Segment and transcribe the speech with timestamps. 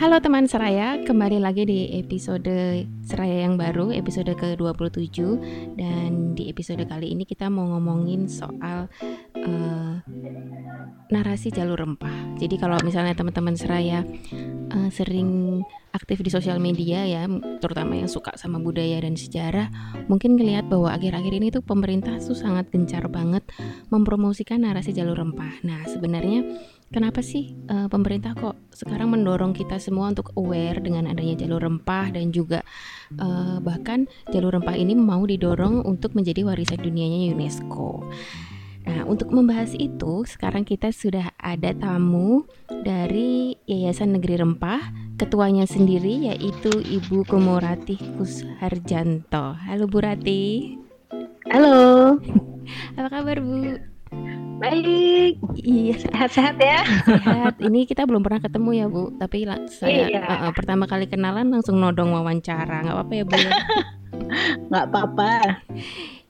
[0.00, 5.20] Halo teman Seraya, kembali lagi di episode Seraya yang baru, episode ke-27.
[5.76, 8.88] Dan di episode kali ini kita mau ngomongin soal
[9.36, 9.94] uh,
[11.12, 12.32] narasi jalur rempah.
[12.40, 14.00] Jadi kalau misalnya teman-teman Seraya
[14.72, 15.60] uh, sering
[15.90, 17.26] aktif di sosial media ya,
[17.58, 19.70] terutama yang suka sama budaya dan sejarah,
[20.06, 23.42] mungkin ngelihat bahwa akhir-akhir ini tuh pemerintah tuh sangat gencar banget
[23.90, 25.62] mempromosikan narasi jalur rempah.
[25.66, 26.46] Nah, sebenarnya
[26.90, 32.14] kenapa sih uh, pemerintah kok sekarang mendorong kita semua untuk aware dengan adanya jalur rempah
[32.14, 32.62] dan juga
[33.18, 38.06] uh, bahkan jalur rempah ini mau didorong untuk menjadi warisan dunianya UNESCO.
[38.80, 46.32] Nah, untuk membahas itu, sekarang kita sudah ada tamu dari Yayasan Negeri Rempah, ketuanya sendiri
[46.32, 49.52] yaitu Ibu Komorati Kusharjanto.
[49.52, 50.72] Halo Bu Rati.
[51.52, 52.16] Halo.
[52.96, 53.76] Apa kabar Bu?
[54.64, 55.36] Baik.
[55.60, 56.80] Iya, sehat-sehat ya.
[57.04, 57.60] Sehat.
[57.60, 60.24] Ini kita belum pernah ketemu ya Bu, tapi saya iya.
[60.24, 62.80] uh, uh, pertama kali kenalan langsung nodong wawancara.
[62.80, 63.36] Nggak apa-apa ya Bu?
[64.72, 65.32] Nggak apa-apa.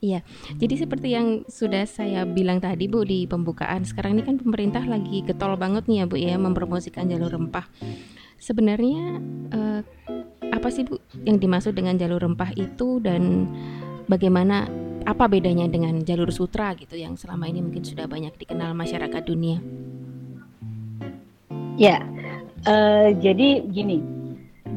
[0.03, 0.27] Iya,
[0.59, 5.23] jadi seperti yang sudah saya bilang tadi Bu di pembukaan, sekarang ini kan pemerintah lagi
[5.23, 7.71] getol banget nih ya Bu ya mempromosikan jalur rempah.
[8.41, 9.21] Sebenarnya
[9.53, 9.81] eh,
[10.51, 10.97] apa sih Bu
[11.29, 13.47] yang dimaksud dengan jalur rempah itu dan
[14.11, 14.67] bagaimana
[15.09, 19.61] apa bedanya dengan jalur sutra gitu yang selama ini mungkin sudah banyak dikenal masyarakat dunia?
[21.81, 22.05] Ya,
[22.69, 24.05] uh, jadi gini,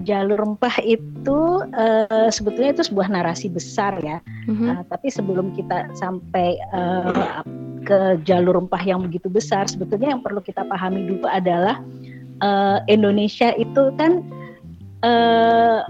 [0.07, 4.23] jalur rempah itu uh, sebetulnya itu sebuah narasi besar ya.
[4.47, 4.69] Mm-hmm.
[4.71, 7.43] Uh, tapi sebelum kita sampai uh,
[7.83, 12.12] ke jalur rempah yang begitu besar, sebetulnya yang perlu kita pahami dulu adalah uh,
[12.89, 14.23] Indonesia itu kan
[15.03, 15.85] uh,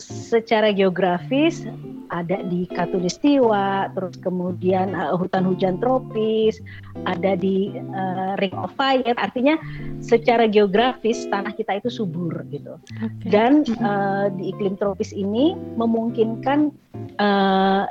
[0.00, 1.68] secara geografis
[2.10, 6.58] ada di Katulistiwa, terus kemudian uh, hutan hujan tropis,
[7.06, 9.14] ada di uh, Ring of Fire.
[9.14, 9.54] Artinya
[10.02, 12.82] secara geografis tanah kita itu subur gitu.
[12.98, 13.30] Okay.
[13.30, 16.74] Dan uh, di iklim tropis ini memungkinkan
[17.22, 17.86] uh,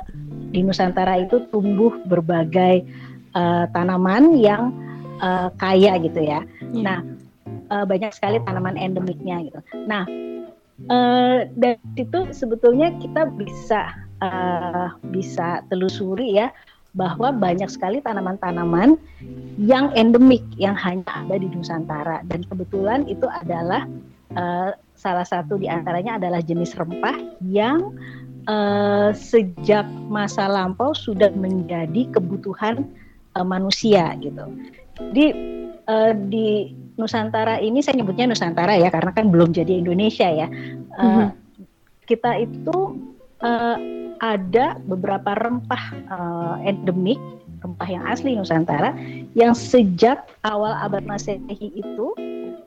[0.52, 2.84] di Nusantara itu tumbuh berbagai
[3.32, 4.76] uh, tanaman yang
[5.24, 6.44] uh, kaya gitu ya.
[6.76, 6.84] Yeah.
[6.84, 6.98] Nah,
[7.70, 9.60] uh, banyak sekali tanaman endemiknya gitu.
[9.86, 10.04] Nah,
[10.90, 16.52] uh, dari situ sebetulnya kita bisa uh, bisa telusuri ya
[16.90, 18.98] bahwa banyak sekali tanaman-tanaman
[19.62, 23.86] yang endemik yang hanya ada di Nusantara dan kebetulan itu adalah
[24.34, 27.14] uh, salah satu di antaranya adalah jenis rempah
[27.46, 27.94] yang
[28.50, 32.90] uh, sejak masa lampau sudah menjadi kebutuhan
[33.38, 34.50] uh, manusia gitu.
[34.98, 35.26] Jadi
[35.86, 40.46] uh, di Nusantara ini saya nyebutnya Nusantara ya karena kan belum jadi Indonesia ya.
[40.94, 41.28] Uh, mm -hmm.
[42.04, 42.76] Kita itu
[43.40, 43.76] uh,
[44.20, 47.18] ada beberapa rempah uh, endemik,
[47.64, 48.92] rempah yang asli Nusantara
[49.32, 52.12] yang sejak awal abad Masehi itu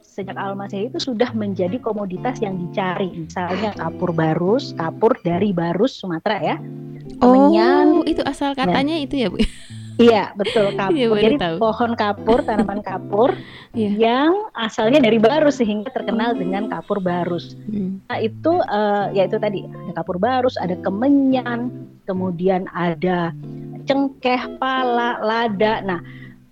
[0.02, 3.10] sejak awal Masehi itu sudah menjadi komoditas yang dicari.
[3.14, 6.56] Misalnya kapur barus, kapur dari barus Sumatera ya.
[7.22, 9.38] Oh, itu asal katanya nah, itu ya, Bu.
[10.02, 10.96] Iya betul kapur.
[10.98, 11.56] Iya, Jadi tahu.
[11.62, 13.30] pohon kapur, tanaman kapur
[13.78, 13.94] yeah.
[13.94, 17.54] yang asalnya dari barus sehingga terkenal dengan kapur barus.
[17.70, 18.02] Hmm.
[18.10, 21.70] Nah itu uh, ya itu tadi ada kapur barus, ada kemenyan,
[22.10, 23.36] kemudian ada
[23.86, 25.86] cengkeh, pala, lada.
[25.86, 26.00] Nah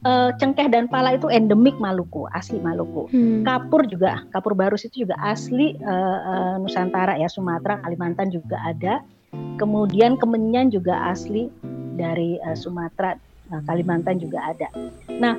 [0.06, 3.10] uh, cengkeh dan pala itu endemik Maluku, asli Maluku.
[3.10, 3.42] Hmm.
[3.42, 9.02] Kapur juga, kapur barus itu juga asli uh, uh, Nusantara ya, Sumatera, Kalimantan juga ada.
[9.32, 11.48] Kemudian kemenyan juga asli
[11.96, 13.16] dari uh, Sumatera
[13.52, 14.68] Nah, Kalimantan juga ada.
[15.12, 15.36] Nah,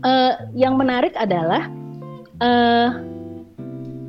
[0.00, 1.68] uh, yang menarik adalah
[2.40, 2.88] uh,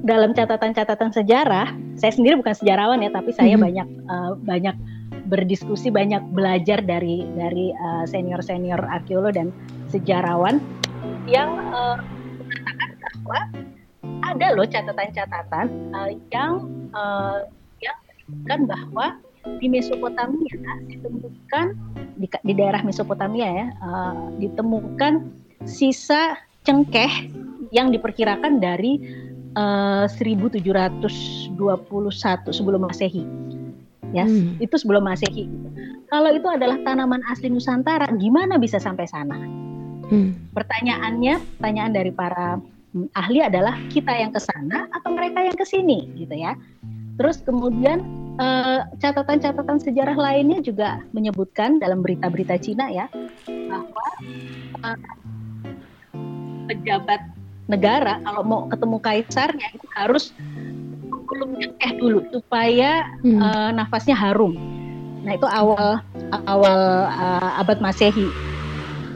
[0.06, 3.66] dalam catatan-catatan sejarah, saya sendiri bukan sejarawan ya, tapi saya mm -hmm.
[3.68, 4.76] banyak uh, banyak
[5.28, 9.50] berdiskusi, banyak belajar dari dari uh, senior-senior arkeolog dan
[9.90, 10.62] sejarawan
[11.26, 11.98] yang uh,
[12.46, 13.40] mengatakan bahwa
[14.26, 16.52] ada loh catatan-catatan uh, yang
[16.94, 17.44] uh,
[17.82, 19.06] yang menyebutkan bahwa
[19.62, 20.56] di Mesopotamia
[20.90, 21.66] ditemukan
[22.18, 25.14] di, di daerah Mesopotamia ya uh, ditemukan
[25.66, 27.30] sisa cengkeh
[27.70, 28.98] yang diperkirakan dari
[29.58, 31.56] uh, eh, 1721
[32.52, 33.24] sebelum Masehi.
[34.14, 34.64] Ya, hmm.
[34.64, 35.50] itu sebelum Masehi.
[36.08, 39.36] Kalau itu adalah tanaman asli Nusantara, gimana bisa sampai sana?
[40.08, 40.38] Hmm.
[40.54, 42.62] Pertanyaannya, pertanyaan dari para
[43.18, 46.56] ahli adalah kita yang ke sana atau mereka yang ke sini, gitu ya.
[47.20, 48.25] Terus kemudian
[49.00, 53.08] catatan-catatan uh, sejarah lainnya juga menyebutkan dalam berita-berita Cina ya
[53.48, 54.08] bahwa
[54.84, 55.00] uh,
[56.68, 57.22] pejabat
[57.66, 60.36] negara kalau mau ketemu kaisarnya itu harus
[61.26, 63.40] belum cengkeh dulu supaya hmm.
[63.42, 64.54] uh, nafasnya harum.
[65.26, 66.04] Nah itu awal
[66.46, 68.30] awal uh, abad Masehi.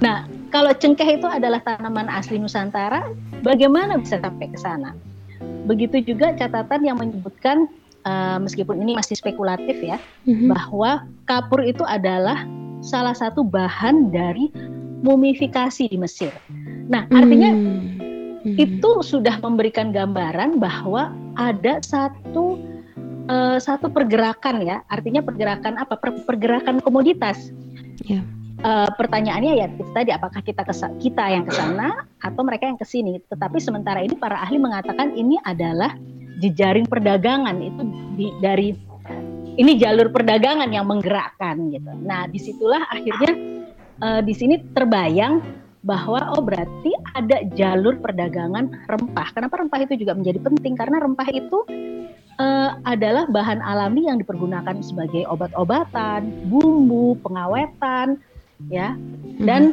[0.01, 3.05] Nah kalau cengkeh itu adalah tanaman asli Nusantara,
[3.45, 4.97] bagaimana bisa sampai ke sana?
[5.69, 7.69] begitu juga catatan yang menyebutkan
[8.05, 9.97] uh, meskipun ini masih spekulatif ya,
[10.27, 10.49] mm-hmm.
[10.51, 12.45] bahwa kapur itu adalah
[12.79, 14.51] salah satu bahan dari
[15.03, 16.31] mumifikasi di Mesir.
[16.87, 18.55] Nah, artinya mm-hmm.
[18.59, 22.59] itu sudah memberikan gambaran bahwa ada satu
[23.27, 25.95] uh, satu pergerakan ya, artinya pergerakan apa?
[26.27, 27.51] pergerakan komoditas.
[28.07, 28.23] Yeah.
[28.59, 32.75] Uh, pertanyaannya ya itu tadi apakah kita kesa kita yang ke sana atau mereka yang
[32.75, 33.23] ke sini.
[33.31, 35.95] Tetapi sementara ini para ahli mengatakan ini adalah
[36.39, 37.81] jejaring perdagangan itu
[38.15, 38.69] di, dari
[39.59, 41.91] ini jalur perdagangan yang menggerakkan gitu.
[41.99, 43.33] Nah di situlah akhirnya
[43.99, 45.43] uh, di sini terbayang
[45.79, 49.27] bahwa oh berarti ada jalur perdagangan rempah.
[49.31, 50.75] Kenapa rempah itu juga menjadi penting?
[50.75, 51.63] Karena rempah itu
[52.39, 58.19] uh, adalah bahan alami yang dipergunakan sebagai obat-obatan, bumbu, pengawetan,
[58.67, 58.99] ya.
[59.39, 59.71] Dan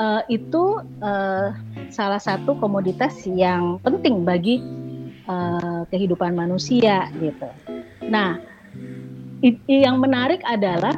[0.00, 1.52] uh, itu uh,
[1.92, 4.64] salah satu komoditas yang penting bagi
[5.28, 7.48] uh, kehidupan manusia gitu.
[8.08, 8.40] Nah,
[9.68, 10.96] yang menarik adalah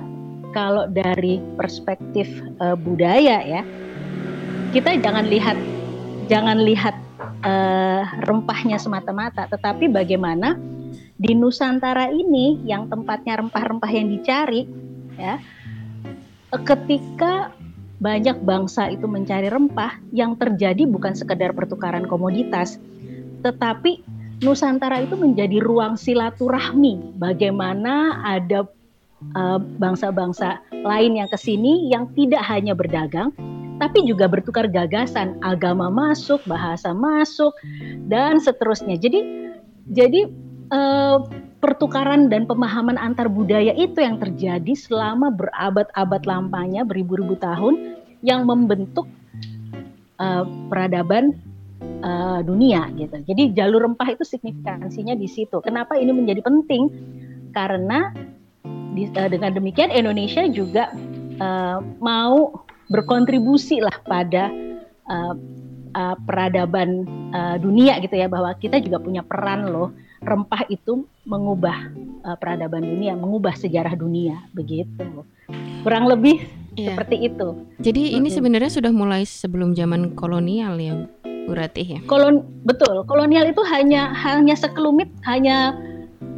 [0.56, 2.30] kalau dari perspektif
[2.62, 3.62] uh, budaya ya,
[4.72, 5.58] kita jangan lihat
[6.30, 6.96] jangan lihat
[7.42, 10.56] uh, rempahnya semata-mata, tetapi bagaimana
[11.20, 14.64] di Nusantara ini yang tempatnya rempah-rempah yang dicari
[15.20, 15.36] ya,
[16.64, 17.52] ketika
[18.00, 22.80] banyak bangsa itu mencari rempah yang terjadi bukan sekedar pertukaran komoditas,
[23.44, 24.00] tetapi
[24.40, 27.20] Nusantara itu menjadi ruang silaturahmi.
[27.20, 28.64] Bagaimana ada
[29.36, 33.36] eh, bangsa-bangsa uh, lain yang ke sini yang tidak hanya berdagang,
[33.76, 37.52] tapi juga bertukar gagasan, agama masuk, bahasa masuk,
[38.08, 38.96] dan seterusnya.
[38.96, 39.20] Jadi,
[39.92, 40.28] jadi
[40.72, 41.24] uh,
[41.60, 49.04] pertukaran dan pemahaman antar budaya itu yang terjadi selama berabad-abad lampanya, beribu-ribu tahun, yang membentuk
[50.16, 51.36] uh, peradaban
[52.00, 53.16] uh, dunia gitu.
[53.24, 55.60] Jadi jalur rempah itu signifikansinya di situ.
[55.62, 56.90] Kenapa ini menjadi penting?
[57.52, 58.12] Karena
[58.96, 60.90] di, uh, dengan demikian Indonesia juga
[61.38, 64.50] uh, mau berkontribusi lah pada
[65.06, 65.34] uh,
[65.94, 71.88] uh, peradaban uh, dunia gitu ya bahwa kita juga punya peran loh rempah itu mengubah
[72.28, 75.24] uh, peradaban dunia, mengubah sejarah dunia begitu.
[75.80, 76.44] Kurang lebih
[76.76, 76.92] yeah.
[76.92, 77.48] seperti itu.
[77.80, 81.08] Jadi ini sebenarnya sudah mulai sebelum zaman kolonial ya
[81.46, 82.00] Bu Ratih ya?
[82.04, 85.76] Kolon betul, kolonial itu hanya hanya sekelumit, hanya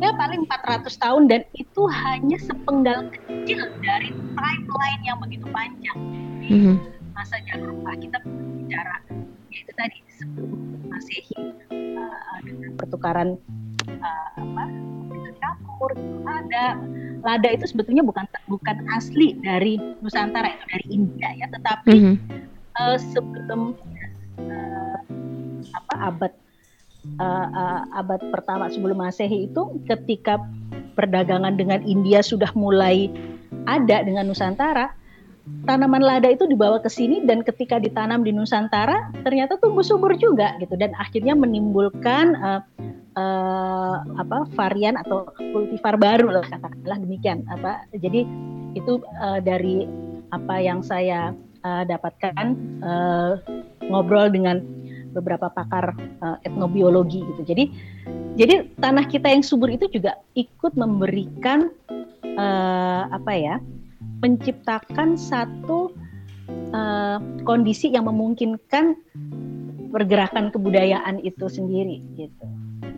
[0.02, 5.98] ya paling 400 tahun dan itu hanya sepenggal kecil dari timeline yang begitu panjang.
[6.42, 6.76] Jadi mm -hmm.
[7.14, 8.98] masa jalur kita bicara
[9.52, 10.58] itu tadi sebelum
[10.88, 11.38] masehi
[11.70, 13.38] uh, dengan pertukaran
[14.00, 14.64] uh, apa
[15.42, 15.92] campur
[16.26, 16.78] ada
[17.22, 22.16] lada itu sebetulnya bukan bukan asli dari Nusantara itu dari India ya tetapi mm -hmm.
[22.80, 23.76] uh, sebelum
[24.50, 24.98] uh,
[25.72, 26.32] apa abad
[27.20, 30.40] uh, uh, abad pertama sebelum masehi itu ketika
[30.98, 33.08] perdagangan dengan India sudah mulai
[33.64, 34.92] ada dengan Nusantara
[35.66, 40.54] tanaman lada itu dibawa ke sini dan ketika ditanam di Nusantara ternyata tumbuh subur juga
[40.62, 42.62] gitu dan akhirnya menimbulkan uh,
[43.18, 47.84] uh, apa varian atau kultivar baru lah katakanlah demikian apa.
[47.92, 48.22] Jadi
[48.78, 49.84] itu uh, dari
[50.32, 52.46] apa yang saya uh, dapatkan
[52.82, 53.32] uh,
[53.88, 54.62] ngobrol dengan
[55.12, 55.92] beberapa pakar
[56.24, 57.42] uh, etnobiologi gitu.
[57.44, 57.64] Jadi
[58.34, 61.68] jadi tanah kita yang subur itu juga ikut memberikan
[62.36, 63.56] uh, apa ya?
[64.22, 65.90] menciptakan satu
[66.70, 68.94] uh, kondisi yang memungkinkan
[69.90, 72.46] pergerakan kebudayaan itu sendiri gitu.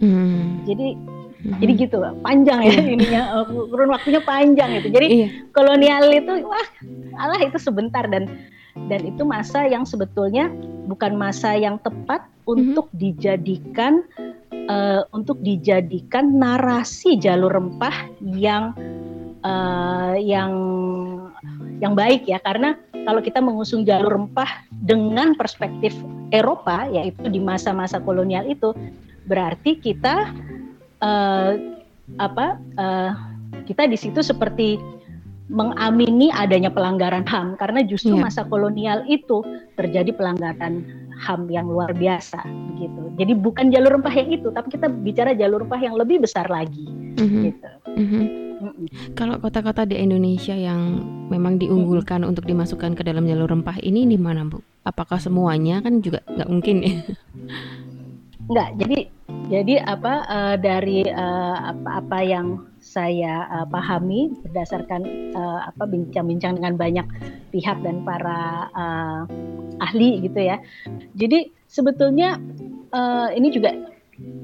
[0.04, 0.60] Hmm.
[0.68, 1.58] Jadi hmm.
[1.64, 2.82] jadi gitu panjang ya iya.
[2.92, 4.88] ininya kurun waktunya panjang gitu.
[4.92, 5.28] Jadi iya.
[5.56, 6.68] kolonial itu wah
[7.16, 8.28] Allah itu sebentar dan
[8.90, 10.50] dan itu masa yang sebetulnya
[10.90, 13.00] bukan masa yang tepat untuk mm-hmm.
[13.00, 14.04] dijadikan
[14.68, 18.74] uh, untuk dijadikan narasi jalur rempah yang
[19.40, 20.52] uh, yang
[21.78, 25.92] yang baik ya karena kalau kita mengusung jalur rempah dengan perspektif
[26.32, 28.72] Eropa yaitu di masa-masa kolonial itu
[29.24, 30.32] berarti kita
[31.00, 31.52] uh,
[32.20, 33.12] apa uh,
[33.64, 34.76] kita di situ seperti
[35.52, 38.24] mengamini adanya pelanggaran HAM karena justru yeah.
[38.24, 39.44] masa kolonial itu
[39.76, 42.40] terjadi pelanggaran HAM yang luar biasa
[42.74, 43.02] begitu.
[43.20, 46.88] Jadi bukan jalur rempah yang itu, tapi kita bicara jalur rempah yang lebih besar lagi
[46.88, 47.42] mm-hmm.
[47.44, 47.68] gitu.
[47.92, 48.24] Mm-hmm.
[48.64, 48.86] Mm-hmm.
[49.12, 52.30] Kalau kota-kota di Indonesia yang memang diunggulkan mm-hmm.
[52.32, 54.64] untuk dimasukkan ke dalam jalur rempah ini di mana, Bu?
[54.84, 56.92] Apakah semuanya kan juga nggak mungkin ya?
[58.44, 58.68] Nggak.
[58.76, 58.98] Jadi
[59.48, 66.76] jadi apa uh, dari uh, apa-apa yang saya uh, pahami berdasarkan uh, apa bincang-bincang dengan
[66.76, 67.06] banyak
[67.52, 69.20] pihak dan para uh,
[69.80, 70.60] ahli gitu ya.
[71.16, 72.36] Jadi sebetulnya
[72.92, 73.72] uh, ini juga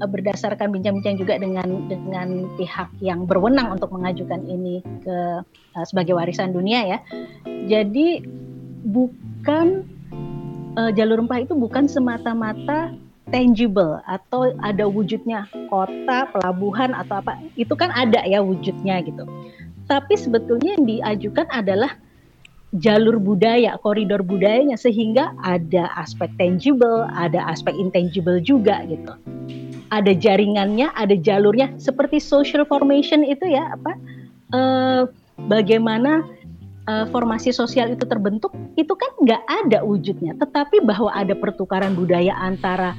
[0.01, 6.17] uh, berdasarkan bincang-bincang juga dengan dengan pihak yang berwenang untuk mengajukan ini ke uh, sebagai
[6.17, 6.99] warisan dunia ya.
[7.69, 8.25] Jadi
[8.81, 9.85] bukan
[10.77, 12.97] uh, jalur rempah itu bukan semata-mata
[13.31, 17.39] tangible atau ada wujudnya kota, pelabuhan atau apa.
[17.55, 19.25] Itu kan ada ya wujudnya gitu.
[19.87, 21.95] Tapi sebetulnya yang diajukan adalah
[22.79, 29.11] jalur budaya, koridor budayanya sehingga ada aspek tangible, ada aspek intangible juga gitu.
[29.91, 33.91] Ada jaringannya, ada jalurnya seperti social formation itu ya apa?
[34.55, 35.01] Eh,
[35.51, 36.23] bagaimana
[36.87, 42.31] eh, formasi sosial itu terbentuk itu kan nggak ada wujudnya, tetapi bahwa ada pertukaran budaya
[42.39, 42.95] antara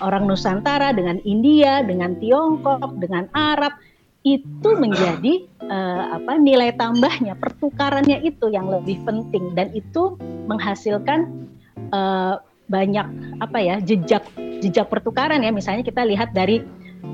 [0.00, 3.76] orang Nusantara dengan India, dengan Tiongkok, dengan Arab
[4.20, 9.56] itu menjadi uh, apa nilai tambahnya pertukarannya itu yang lebih penting.
[9.56, 11.48] Dan itu menghasilkan
[11.92, 12.36] uh,
[12.68, 13.06] banyak
[13.40, 14.24] apa ya jejak
[14.60, 15.52] jejak pertukaran ya.
[15.52, 16.60] Misalnya kita lihat dari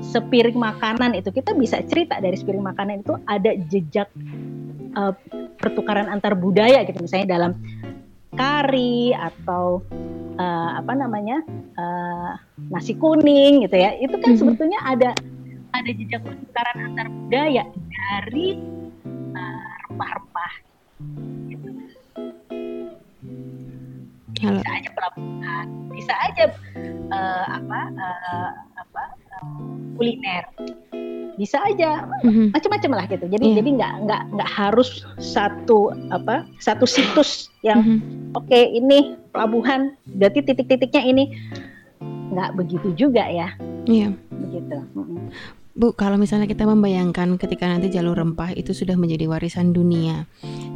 [0.03, 4.11] sepiring makanan itu kita bisa cerita dari sepiring makanan itu ada jejak
[4.99, 5.15] uh,
[5.57, 6.99] pertukaran antar budaya gitu.
[6.99, 7.51] Misalnya dalam
[8.35, 9.81] kari atau
[10.39, 11.41] uh, apa namanya
[11.77, 12.37] uh,
[12.69, 14.39] nasi kuning gitu ya itu kan mm -hmm.
[14.39, 15.11] sebetulnya ada
[15.75, 18.57] ada jejak pertukaran antar budaya dari
[19.35, 20.53] uh, rempah-rempah.
[24.37, 26.43] Bisa aja pelabuhan, bisa aja
[27.09, 29.03] uh, apa uh, apa
[29.41, 29.65] uh,
[29.97, 30.45] kuliner,
[31.41, 32.53] bisa aja mm-hmm.
[32.53, 33.25] macam-macam lah gitu.
[33.25, 33.57] Jadi yeah.
[33.57, 38.37] jadi nggak nggak nggak harus satu apa satu situs yang mm-hmm.
[38.37, 41.23] oke okay, ini pelabuhan, berarti titik-titiknya ini
[42.33, 43.53] nggak begitu juga ya.
[43.85, 44.17] Iya.
[44.33, 44.77] Begitu.
[44.97, 45.19] Mm-hmm.
[45.77, 50.25] Bu, kalau misalnya kita membayangkan ketika nanti jalur rempah itu sudah menjadi warisan dunia,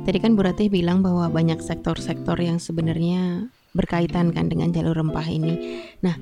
[0.06, 5.26] tadi kan Bu Ratih bilang bahwa banyak sektor-sektor yang sebenarnya berkaitan kan dengan jalur rempah
[5.26, 5.82] ini.
[6.06, 6.16] Nah,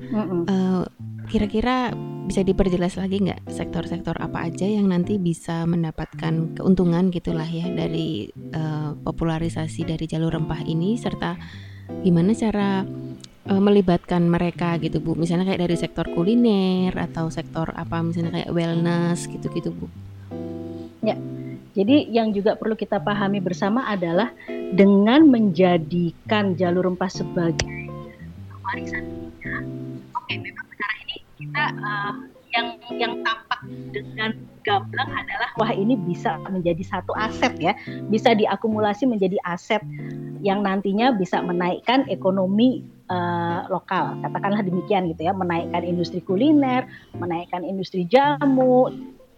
[0.48, 0.88] uh,
[1.28, 1.92] kira-kira
[2.24, 8.32] bisa diperjelas lagi nggak sektor-sektor apa aja yang nanti bisa mendapatkan keuntungan gitulah ya dari
[8.54, 11.36] uh, popularisasi dari jalur rempah ini, serta
[12.00, 12.84] gimana cara
[13.50, 15.18] uh, melibatkan mereka gitu Bu.
[15.18, 19.86] Misalnya kayak dari sektor kuliner atau sektor apa misalnya kayak wellness gitu-gitu Bu.
[21.02, 21.16] Ya.
[21.70, 24.34] Jadi yang juga perlu kita pahami bersama adalah
[24.74, 27.70] dengan menjadikan jalur rempah sebagai
[28.66, 29.06] warisan.
[30.14, 32.12] Oke, memang sekarang ini kita uh,
[32.50, 32.66] yang
[32.98, 33.60] yang tampak
[33.94, 34.30] dengan
[34.62, 37.72] gamblang adalah wah ini bisa menjadi satu aset ya,
[38.12, 39.80] bisa diakumulasi menjadi aset
[40.40, 47.64] yang nantinya bisa menaikkan ekonomi uh, lokal, katakanlah demikian gitu ya, menaikkan industri kuliner, menaikkan
[47.64, 48.88] industri jamu,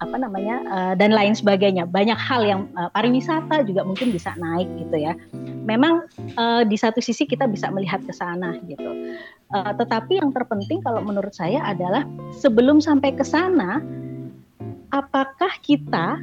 [0.03, 1.87] apa namanya uh, dan lain sebagainya.
[1.87, 5.15] Banyak hal yang uh, pariwisata juga mungkin bisa naik gitu ya.
[5.63, 8.91] Memang uh, di satu sisi kita bisa melihat ke sana gitu.
[9.55, 12.03] Uh, tetapi yang terpenting kalau menurut saya adalah
[12.43, 13.79] sebelum sampai ke sana,
[14.91, 16.19] apakah kita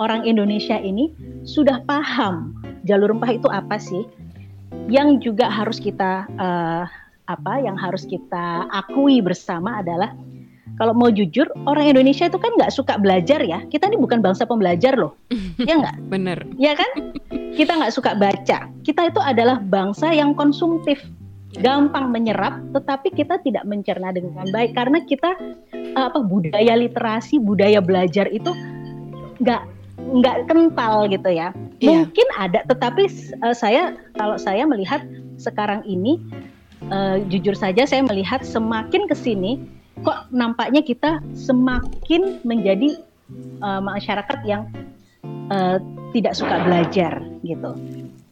[0.00, 1.12] orang Indonesia ini
[1.44, 2.56] sudah paham
[2.88, 4.08] jalur rempah itu apa sih?
[4.88, 6.84] yang juga harus kita uh,
[7.28, 10.16] apa yang harus kita akui bersama adalah
[10.78, 13.66] kalau mau jujur orang Indonesia itu kan nggak suka belajar ya.
[13.66, 15.18] Kita ini bukan bangsa pembelajar loh.
[15.58, 15.96] Ya nggak?
[16.06, 16.38] Bener.
[16.54, 16.86] Ya kan?
[17.58, 18.70] Kita nggak suka baca.
[18.86, 21.02] Kita itu adalah bangsa yang konsumtif.
[21.58, 24.78] Gampang menyerap tetapi kita tidak mencerna dengan baik.
[24.78, 25.34] Karena kita
[25.98, 28.54] apa budaya literasi budaya belajar itu
[29.42, 29.62] nggak
[29.98, 31.50] nggak kental gitu ya.
[31.82, 32.06] Iya.
[32.06, 33.10] Mungkin ada, tetapi
[33.42, 35.02] uh, saya kalau saya melihat
[35.38, 36.22] sekarang ini
[36.90, 39.62] uh, jujur saja saya melihat semakin ke sini
[40.02, 42.98] kok nampaknya kita semakin menjadi
[43.60, 44.68] uh, masyarakat yang
[45.52, 45.76] uh,
[46.12, 47.70] tidak suka belajar gitu.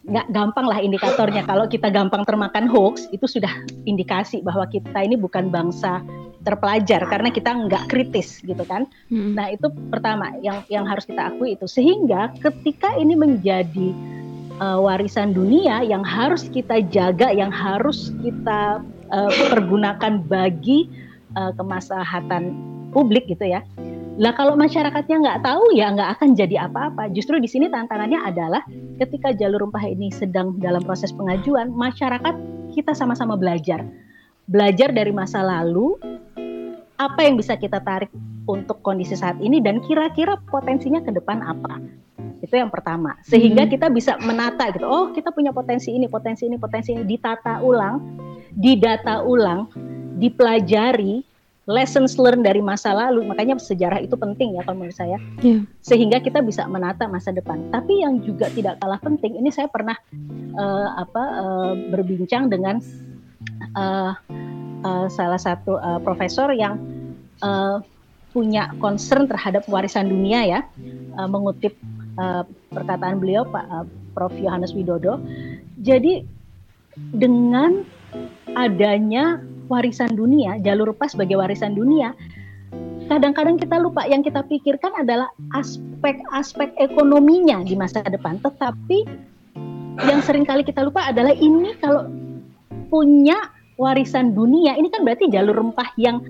[0.07, 3.51] Nggak gampang lah indikatornya kalau kita gampang termakan hoax itu sudah
[3.83, 5.99] indikasi bahwa kita ini bukan bangsa
[6.47, 8.87] terpelajar karena kita nggak kritis gitu kan.
[9.11, 9.35] Hmm.
[9.35, 13.91] Nah itu pertama yang yang harus kita akui itu sehingga ketika ini menjadi
[14.63, 18.79] uh, warisan dunia yang harus kita jaga, yang harus kita
[19.11, 20.87] uh, pergunakan bagi
[21.37, 22.57] uh, kemaslahatan
[22.89, 23.61] publik gitu ya.
[24.17, 27.13] Lah kalau masyarakatnya nggak tahu ya nggak akan jadi apa-apa.
[27.13, 28.65] Justru di sini tantangannya adalah
[28.97, 32.33] ketika jalur rempah ini sedang dalam proses pengajuan, masyarakat
[32.73, 33.85] kita sama-sama belajar.
[34.49, 36.01] Belajar dari masa lalu,
[36.97, 38.09] apa yang bisa kita tarik
[38.49, 41.77] untuk kondisi saat ini dan kira-kira potensinya ke depan apa
[42.41, 43.71] itu yang pertama sehingga hmm.
[43.75, 47.99] kita bisa menata gitu oh kita punya potensi ini potensi ini potensi ini ditata ulang
[48.55, 49.67] didata ulang
[50.17, 51.26] dipelajari
[51.67, 53.27] lessons learned dari masa lalu.
[53.27, 55.19] Makanya sejarah itu penting ya kalau menurut saya.
[55.43, 55.67] Yeah.
[55.83, 57.69] sehingga kita bisa menata masa depan.
[57.69, 59.95] Tapi yang juga tidak kalah penting ini saya pernah
[60.55, 62.79] uh, apa uh, berbincang dengan
[63.75, 64.15] uh,
[64.83, 66.79] uh, salah satu uh, profesor yang
[67.43, 67.83] uh,
[68.31, 70.59] punya concern terhadap warisan dunia ya,
[71.17, 71.73] uh, mengutip
[72.19, 74.33] uh, perkataan beliau Pak uh, Prof.
[74.37, 75.21] Yohanes Widodo.
[75.81, 76.25] Jadi
[77.13, 77.85] dengan
[78.57, 82.15] adanya warisan dunia, jalur pas sebagai warisan dunia,
[83.07, 88.39] kadang-kadang kita lupa yang kita pikirkan adalah aspek-aspek ekonominya di masa depan.
[88.43, 88.99] Tetapi
[90.05, 92.07] yang sering kali kita lupa adalah ini kalau
[92.91, 96.21] punya warisan dunia, ini kan berarti jalur rempah yang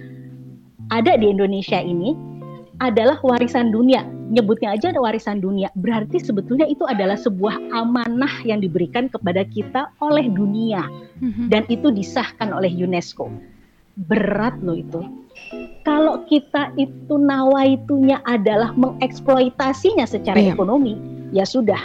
[0.87, 2.36] ada di Indonesia ini
[2.77, 4.05] adalah warisan dunia.
[4.29, 5.71] Nyebutnya aja ada warisan dunia.
[5.73, 10.85] Berarti sebetulnya itu adalah sebuah amanah yang diberikan kepada kita oleh dunia.
[11.23, 11.49] Mhm.
[11.49, 13.31] Dan itu disahkan oleh UNESCO.
[13.97, 15.01] Berat loh itu.
[15.81, 20.53] Kalau kita itu nawaitunya adalah mengeksploitasinya secara yeah.
[20.53, 20.97] ekonomi,
[21.31, 21.79] ya sudah.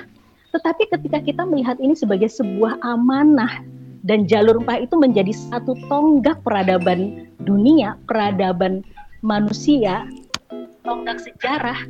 [0.52, 3.64] Tetapi ketika kita melihat ini sebagai sebuah amanah
[4.04, 8.82] dan jalur rempah itu menjadi satu tonggak peradaban dunia, peradaban
[9.22, 10.04] manusia,
[10.82, 11.86] tonggak sejarah,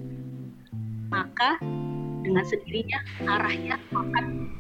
[1.09, 1.59] maka
[2.23, 4.53] dengan sendirinya arahnya akan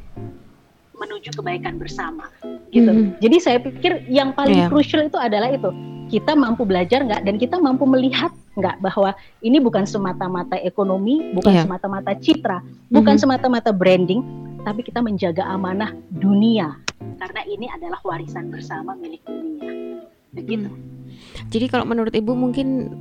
[0.98, 2.28] menuju kebaikan bersama
[2.70, 2.90] gitu.
[2.90, 3.20] Mm -hmm.
[3.22, 4.70] Jadi saya pikir yang paling yeah.
[4.70, 5.70] krusial itu adalah itu
[6.12, 11.52] kita mampu belajar nggak dan kita mampu melihat nggak bahwa ini bukan semata-mata ekonomi, bukan
[11.56, 11.64] yeah.
[11.64, 12.60] semata-mata citra,
[12.92, 13.22] bukan mm -hmm.
[13.22, 14.20] semata-mata branding,
[14.62, 16.76] tapi kita menjaga amanah dunia
[17.18, 20.02] karena ini adalah warisan bersama milik dunia.
[20.32, 20.68] Begitu.
[20.70, 21.48] Hmm.
[21.52, 22.98] Jadi kalau menurut Ibu mungkin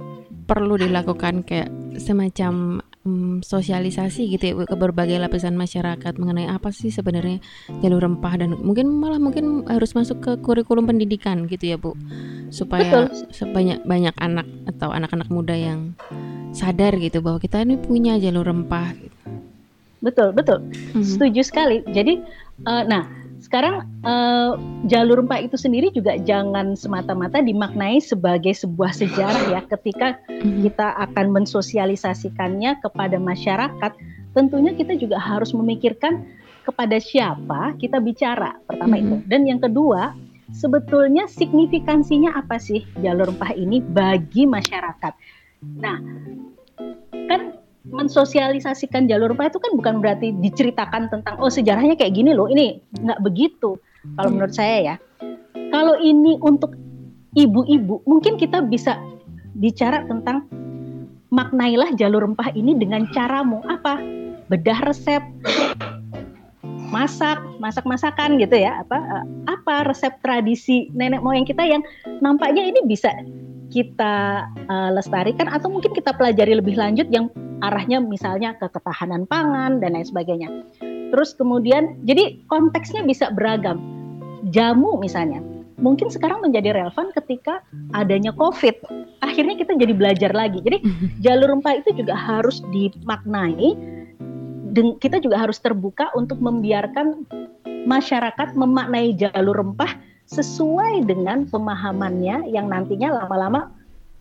[0.52, 6.92] perlu dilakukan kayak semacam um, sosialisasi gitu ya ke berbagai lapisan masyarakat mengenai apa sih
[6.92, 7.40] sebenarnya
[7.80, 11.96] jalur rempah dan mungkin malah mungkin harus masuk ke kurikulum pendidikan gitu ya Bu
[12.52, 13.32] supaya Betul.
[13.32, 15.96] sebanyak banyak anak atau anak-anak muda yang
[16.52, 19.18] sadar gitu bahwa kita ini punya jalur rempah gitu.
[20.02, 20.60] Betul, betul.
[20.66, 21.04] Mm -hmm.
[21.06, 21.78] Setuju sekali.
[21.96, 22.20] Jadi
[22.68, 23.21] uh, nah
[23.52, 24.56] sekarang uh,
[24.88, 30.72] jalur rempah itu sendiri juga jangan semata-mata dimaknai sebagai sebuah sejarah ya ketika mhm.
[30.72, 33.92] kita akan mensosialisasikannya kepada masyarakat
[34.32, 36.24] tentunya kita juga harus memikirkan
[36.64, 39.28] kepada siapa kita bicara pertama itu mhm.
[39.28, 40.16] dan yang kedua
[40.56, 45.12] sebetulnya signifikansinya apa sih jalur rempah ini bagi masyarakat
[45.76, 46.00] nah
[47.28, 52.46] kan mensosialisasikan jalur rempah itu kan bukan berarti diceritakan tentang oh sejarahnya kayak gini loh.
[52.46, 53.78] Ini nggak begitu
[54.18, 54.36] kalau hmm.
[54.38, 54.96] menurut saya ya.
[55.72, 56.76] Kalau ini untuk
[57.34, 59.00] ibu-ibu mungkin kita bisa
[59.58, 60.46] bicara tentang
[61.32, 63.64] maknailah jalur rempah ini dengan caramu.
[63.66, 63.98] Apa?
[64.52, 65.24] Bedah resep
[66.92, 71.82] masak masak masakan gitu ya apa eh, apa resep tradisi nenek moyang kita yang
[72.20, 73.10] nampaknya ini bisa
[73.72, 77.32] kita uh, lestarikan atau mungkin kita pelajari lebih lanjut yang
[77.64, 80.52] arahnya misalnya ke ketahanan pangan dan lain sebagainya.
[81.16, 83.80] Terus kemudian jadi konteksnya bisa beragam.
[84.52, 85.40] Jamu misalnya
[85.82, 87.64] mungkin sekarang menjadi relevan ketika
[87.96, 88.86] adanya COVID.
[89.24, 90.60] Akhirnya kita jadi belajar lagi.
[90.60, 90.84] Jadi
[91.26, 94.01] jalur rempah itu juga harus dimaknai
[94.74, 97.28] kita juga harus terbuka untuk membiarkan
[97.86, 99.98] masyarakat memaknai jalur rempah
[100.32, 103.74] sesuai dengan pemahamannya yang nantinya lama-lama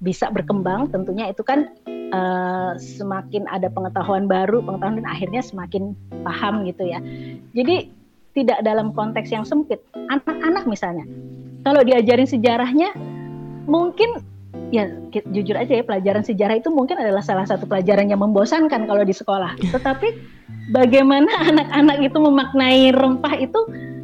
[0.03, 0.91] bisa berkembang.
[0.91, 1.71] Tentunya itu kan
[2.11, 5.95] uh, semakin ada pengetahuan baru pengetahuan dan akhirnya semakin
[6.27, 6.99] paham gitu ya.
[7.55, 7.93] Jadi
[8.35, 9.79] tidak dalam konteks yang sempit.
[10.11, 11.07] Anak-anak misalnya
[11.63, 12.91] kalau diajarin sejarahnya
[13.69, 14.25] mungkin
[14.71, 14.87] ya
[15.31, 19.15] jujur aja ya pelajaran sejarah itu mungkin adalah salah satu pelajaran yang membosankan kalau di
[19.15, 19.55] sekolah.
[19.75, 23.61] Tetapi bagaimana anak-anak itu memaknai rempah itu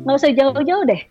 [0.07, 1.03] nggak usah jauh-jauh deh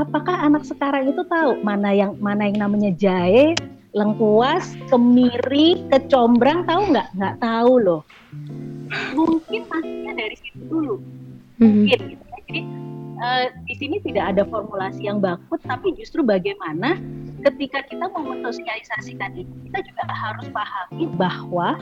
[0.00, 3.56] apakah anak sekarang itu tahu mana yang mana yang namanya jahe
[3.96, 7.08] lengkuas, kemiri, kecombrang tahu nggak?
[7.16, 8.02] Nggak tahu loh.
[9.16, 10.96] Mungkin pastinya dari situ dulu.
[11.58, 11.88] Mhm.
[11.88, 12.38] Mungkin gitu ya.
[12.48, 12.60] Jadi
[13.20, 16.96] uh, di sini tidak ada formulasi yang baku, tapi justru bagaimana
[17.44, 21.80] ketika kita mau mensosialisasikan ini, kita juga harus pahami bahwa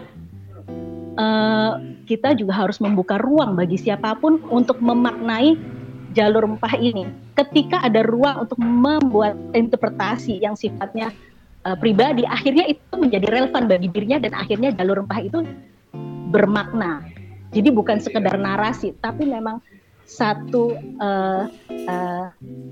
[1.17, 5.59] uh, kita juga harus membuka ruang bagi siapa pun untuk memaknai
[6.17, 7.05] jalur rempah ini.
[7.37, 11.13] Ketika ada ruang untuk membuat interpretasi yang sifatnya
[11.67, 15.43] uh, pribadi akhirnya itu menjadi relevan bagi dirinya dan akhirnya jalur rempah itu
[16.31, 17.03] bermakna
[17.51, 19.59] jadi bukan sekedar narasi tapi memang
[20.07, 21.51] satu uh,
[21.91, 22.27] uh,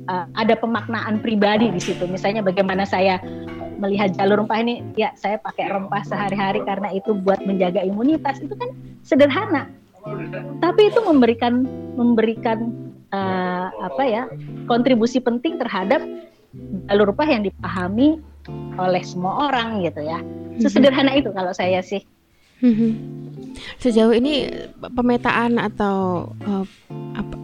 [0.09, 3.19] uh, ada pemaknaan pribadi di situ misalnya bagaimana saya
[3.83, 8.55] melihat jalur rempah ini ya saya pakai rempah sehari-hari karena itu buat menjaga imunitas itu
[8.55, 8.71] kan
[9.03, 9.67] sederhana
[10.63, 11.67] tapi itu memberikan
[11.99, 12.71] memberikan
[13.11, 14.23] uh, apa ya
[14.71, 16.01] kontribusi penting terhadap
[16.87, 18.23] jalur rempah yang dipahami
[18.77, 20.21] oleh semua orang gitu ya.
[20.61, 22.05] Sesederhana itu kalau saya sih.
[22.63, 22.91] Mm-hmm.
[23.83, 26.67] Sejauh ini pemetaan atau uh,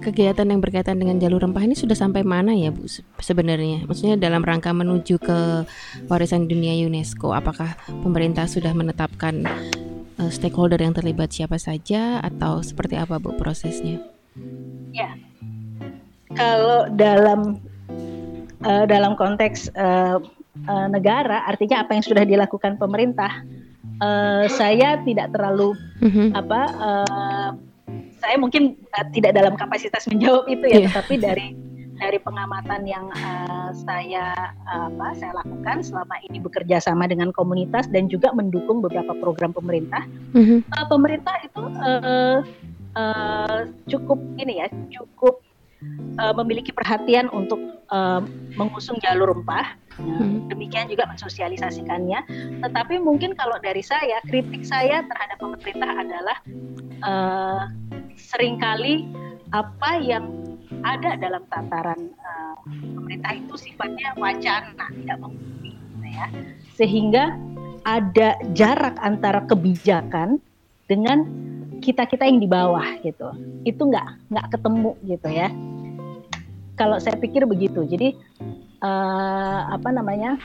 [0.01, 2.88] kegiatan yang berkaitan dengan jalur rempah ini sudah sampai mana ya Bu
[3.20, 3.85] sebenarnya?
[3.85, 5.68] Maksudnya dalam rangka menuju ke
[6.09, 9.44] warisan dunia UNESCO, apakah pemerintah sudah menetapkan
[10.16, 14.01] uh, stakeholder yang terlibat siapa saja atau seperti apa Bu prosesnya?
[14.90, 15.14] Ya,
[16.35, 17.61] kalau dalam
[18.64, 20.18] uh, dalam konteks uh,
[20.66, 23.44] uh, negara, artinya apa yang sudah dilakukan pemerintah,
[24.00, 26.28] uh, saya tidak terlalu mm-hmm.
[26.36, 26.60] apa.
[26.80, 27.50] Uh,
[28.20, 30.84] saya mungkin uh, tidak dalam kapasitas menjawab itu ya, yeah.
[30.92, 31.46] tetapi dari
[32.00, 37.88] dari pengamatan yang uh, saya uh, apa saya lakukan selama ini bekerja sama dengan komunitas
[37.92, 40.04] dan juga mendukung beberapa program pemerintah.
[40.32, 40.58] Mm-hmm.
[40.72, 42.38] Uh, pemerintah itu uh,
[42.96, 43.58] uh,
[43.88, 44.68] cukup ini ya,
[45.00, 45.44] cukup
[46.20, 47.58] uh, memiliki perhatian untuk
[47.92, 48.20] uh,
[48.56, 49.76] mengusung jalur rempah.
[50.00, 50.48] Hmm.
[50.48, 52.24] Demikian juga mensosialisasikannya.
[52.64, 56.38] Tetapi mungkin kalau dari saya, kritik saya terhadap pemerintah adalah
[57.04, 57.62] uh,
[58.16, 59.04] sering kali
[59.52, 60.30] apa yang
[60.86, 66.26] ada dalam tataran uh, pemerintah itu sifatnya wacana, tidak membukti, gitu ya.
[66.78, 67.24] Sehingga
[67.84, 70.40] ada jarak antara kebijakan
[70.88, 71.26] dengan
[71.80, 73.32] kita kita yang di bawah gitu.
[73.64, 75.48] Itu nggak nggak ketemu gitu ya.
[76.76, 77.84] Kalau saya pikir begitu.
[77.84, 78.16] Jadi
[78.84, 80.36] uh, apa namanya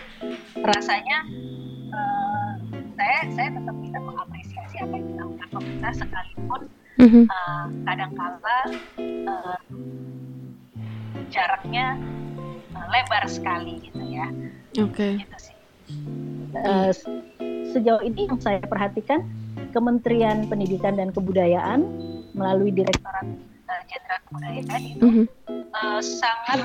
[0.64, 1.28] rasanya
[1.92, 2.52] uh,
[2.96, 6.62] saya saya tetap bisa mengapresiasi apa yang dilakukan pemerintah sekalipun
[7.00, 7.24] mm-hmm.
[7.28, 8.58] uh, kadangkala
[9.28, 9.60] uh,
[11.32, 12.00] jaraknya
[12.76, 14.28] uh, lebar sekali gitu ya.
[14.80, 14.92] Oke.
[14.92, 15.14] Okay.
[15.24, 15.54] Gitu
[16.56, 16.90] Uh,
[17.76, 19.22] sejauh ini yang saya perhatikan
[19.76, 21.84] Kementerian Pendidikan dan Kebudayaan
[22.32, 23.28] melalui Direktorat
[23.92, 25.26] Jenderal uh, Kebudayaan itu mm-hmm.
[25.76, 26.60] uh, sangat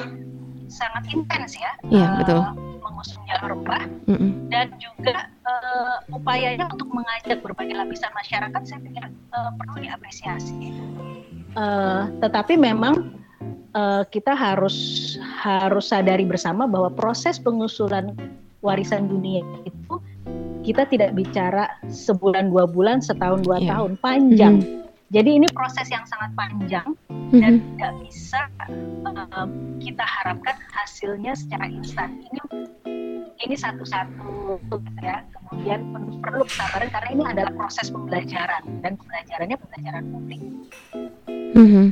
[0.71, 2.41] sangat intens ya, yeah, uh, betul.
[2.79, 4.31] mengusung jalur rempah mm -hmm.
[4.55, 10.71] dan juga uh, upayanya untuk mengajak berbagai lapisan masyarakat saya pikir uh, perlu diapresiasi.
[11.59, 13.19] Uh, tetapi memang
[13.75, 18.15] uh, kita harus harus sadari bersama bahwa proses pengusulan
[18.63, 19.95] warisan dunia itu
[20.61, 23.71] kita tidak bicara sebulan dua bulan setahun dua yeah.
[23.75, 24.57] tahun panjang.
[24.61, 26.87] Mm -hmm jadi ini proses yang sangat panjang
[27.35, 27.75] dan mm-hmm.
[27.75, 28.41] tidak bisa
[29.11, 29.49] uh,
[29.83, 32.23] kita harapkan hasilnya secara instan.
[32.31, 32.41] Ini
[33.43, 34.55] ini satu-satu
[35.03, 35.27] ya.
[35.35, 35.83] Kemudian
[36.23, 40.41] perlu kesabaran karena ini adalah proses pembelajaran dan pembelajarannya pembelajaran publik.
[41.59, 41.87] Mm-hmm.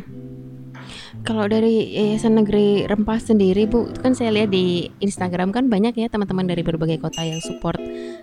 [1.26, 6.08] Kalau dari Yayasan Negeri Rempah sendiri, Bu, kan saya lihat di Instagram kan banyak ya
[6.08, 7.78] teman-teman dari berbagai kota yang support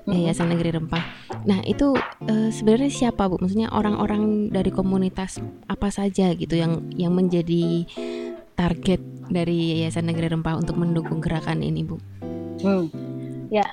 [0.10, 1.04] Yayasan Negeri Rempah.
[1.46, 3.38] Nah, itu uh, sebenarnya siapa, Bu?
[3.38, 5.38] Maksudnya orang-orang dari komunitas
[5.70, 7.86] apa saja gitu yang yang menjadi
[8.58, 12.02] target dari Yayasan Negeri Rempah untuk mendukung gerakan ini, Bu?
[12.64, 12.90] Hmm.
[13.54, 13.66] Ya,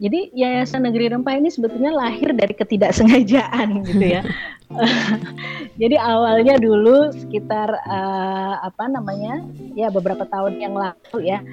[0.00, 4.24] jadi Yayasan Negeri Rempah ini sebetulnya lahir dari ketidaksengajaan gitu ya.
[5.82, 9.44] Jadi awalnya dulu sekitar uh, apa namanya
[9.76, 11.44] ya beberapa tahun yang lalu ya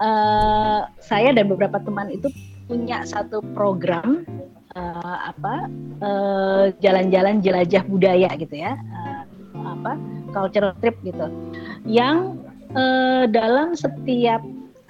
[0.00, 2.32] uh, saya dan beberapa teman itu
[2.70, 4.22] punya satu program
[4.78, 5.66] uh, apa
[6.78, 9.22] jalan-jalan uh, jelajah budaya gitu ya uh,
[9.58, 9.98] apa
[10.30, 11.26] cultural trip gitu
[11.82, 12.38] yang
[12.78, 14.38] uh, dalam setiap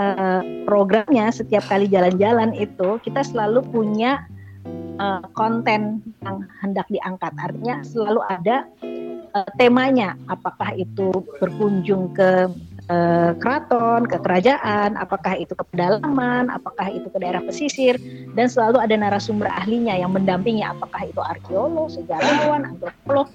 [0.01, 4.25] uh, programnya setiap kali jalan-jalan itu kita selalu punya
[4.97, 7.33] uh, konten yang hendak diangkat.
[7.37, 8.65] Artinya selalu ada
[9.37, 12.49] uh, temanya, apakah itu berkunjung ke
[13.39, 17.95] keraton, ke kerajaan, apakah itu ke pedalaman, apakah itu ke daerah pesisir,
[18.35, 23.31] dan selalu ada narasumber ahlinya yang mendampingi, apakah itu arkeolog, sejarawan, antropolog,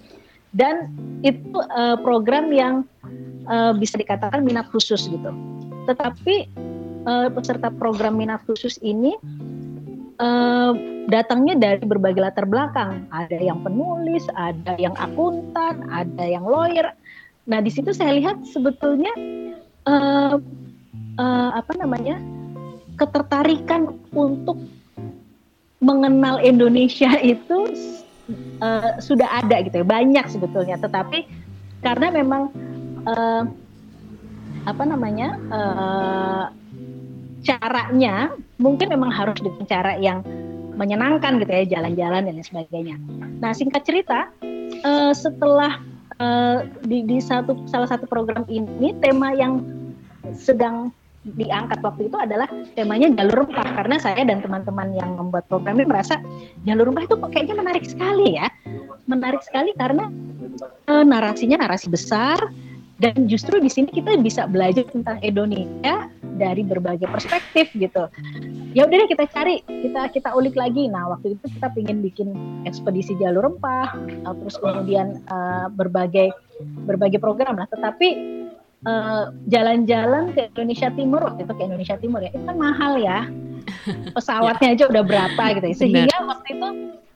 [0.51, 0.91] dan
[1.23, 2.83] itu uh, program yang
[3.47, 5.31] uh, bisa dikatakan minat khusus gitu.
[5.85, 6.35] Tetapi
[7.05, 9.15] uh, peserta program minat khusus ini
[10.19, 10.73] uh,
[11.07, 13.05] datangnya dari berbagai latar belakang.
[13.13, 16.91] Ada yang penulis, ada yang akuntan, ada yang lawyer.
[17.45, 19.13] Nah di situ saya lihat sebetulnya
[19.85, 20.41] uh,
[21.21, 22.17] uh, apa namanya
[22.97, 24.57] ketertarikan untuk
[25.83, 27.69] mengenal Indonesia itu
[28.63, 30.81] uh, sudah ada gitu ya banyak sebetulnya.
[30.81, 31.45] Tetapi
[31.85, 32.49] karena memang
[33.05, 33.45] uh,
[34.65, 36.45] apa namanya uh,
[37.45, 40.25] caranya mungkin memang harus dengan cara yang
[40.75, 42.95] menyenangkan gitu ya jalan-jalan dan sebagainya.
[43.39, 44.27] Nah singkat cerita
[44.83, 45.79] uh, setelah
[46.19, 49.63] uh, di, di satu salah satu program ini tema yang
[50.35, 50.91] sedang
[51.25, 52.45] diangkat waktu itu adalah
[52.77, 56.21] temanya jalur rempah karena saya dan teman-teman yang membuat program ini merasa
[56.69, 58.45] jalur rempah itu kayaknya menarik sekali ya
[59.09, 60.05] menarik sekali karena
[60.85, 62.37] uh, narasinya narasi besar
[62.95, 66.07] dan justru di sini kita bisa belajar tentang Indonesia
[66.39, 68.07] dari berbagai perspektif gitu.
[68.71, 70.87] Ya udah deh kita cari kita kita ulik lagi.
[70.87, 72.31] Nah waktu itu kita pingin bikin
[72.63, 73.91] ekspedisi jalur rempah
[74.23, 76.31] uh, terus kemudian uh, berbagai
[76.87, 77.67] berbagai program lah.
[77.67, 78.43] Tetapi
[79.49, 83.27] jalan-jalan uh, ke Indonesia Timur waktu itu ke Indonesia Timur ya itu kan mahal ya.
[84.15, 85.75] Pesawatnya aja udah berapa gitu ya.
[85.75, 86.67] Sehingga waktu itu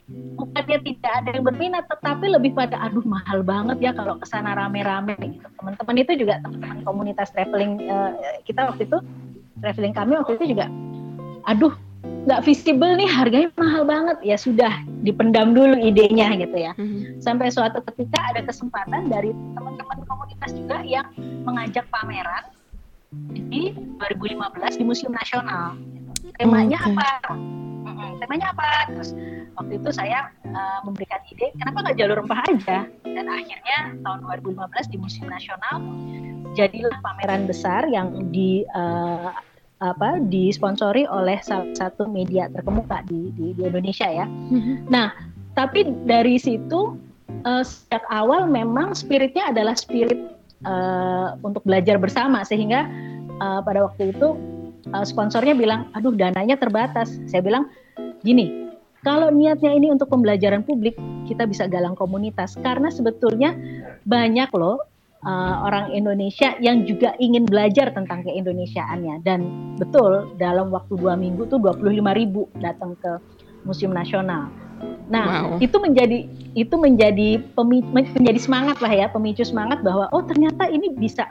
[0.09, 4.57] bukannya tidak ada yang berminat tetapi lebih pada aduh mahal banget ya kalau ke sana
[4.57, 5.47] rame-rame gitu.
[5.59, 8.15] Teman-teman itu juga teman-teman komunitas traveling uh,
[8.47, 8.97] kita waktu itu
[9.61, 10.65] traveling kami waktu itu juga
[11.45, 14.17] aduh nggak visible nih harganya mahal banget.
[14.25, 14.71] Ya sudah
[15.05, 16.73] dipendam dulu idenya gitu ya.
[16.75, 17.21] Mm-hmm.
[17.21, 21.05] sampai suatu ketika ada kesempatan dari teman-teman komunitas juga yang
[21.45, 22.49] mengajak pameran
[23.33, 25.75] di 2015 di Museum Nasional.
[26.39, 26.93] Temanya okay.
[26.95, 27.07] apa
[28.19, 29.11] temanya apa terus
[29.59, 34.91] waktu itu saya uh, memberikan ide kenapa nggak jalur rempah aja dan akhirnya tahun 2015
[34.91, 35.75] di Museum Nasional
[36.57, 39.33] jadilah pameran besar yang di uh,
[39.79, 44.27] apa disponsori oleh salah satu media terkemuka di di, di Indonesia ya.
[44.27, 44.75] Mm-hmm.
[44.91, 45.15] Nah,
[45.55, 46.99] tapi dari situ
[47.47, 50.19] uh, sejak awal memang spiritnya adalah spirit
[50.67, 52.91] uh, untuk belajar bersama sehingga
[53.39, 54.35] uh, pada waktu itu
[54.91, 57.19] uh, sponsornya bilang, aduh dananya terbatas.
[57.27, 57.67] Saya bilang
[58.23, 58.69] gini,
[59.03, 63.55] kalau niatnya ini untuk pembelajaran publik, kita bisa galang komunitas karena sebetulnya
[64.03, 64.83] banyak loh
[65.23, 69.39] uh, orang Indonesia yang juga ingin belajar tentang keindonesiaannya dan
[69.79, 73.19] betul dalam waktu dua minggu tuh 25 ribu datang ke
[73.63, 74.51] Museum Nasional.
[75.11, 75.63] Nah wow.
[75.63, 80.95] itu menjadi itu menjadi pemi, menjadi semangat lah ya pemicu semangat bahwa oh ternyata ini
[80.95, 81.27] bisa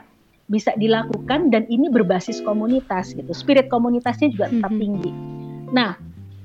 [0.49, 4.81] bisa dilakukan dan ini berbasis komunitas gitu spirit komunitasnya juga tetap mm -hmm.
[4.81, 5.11] tinggi.
[5.71, 5.91] Nah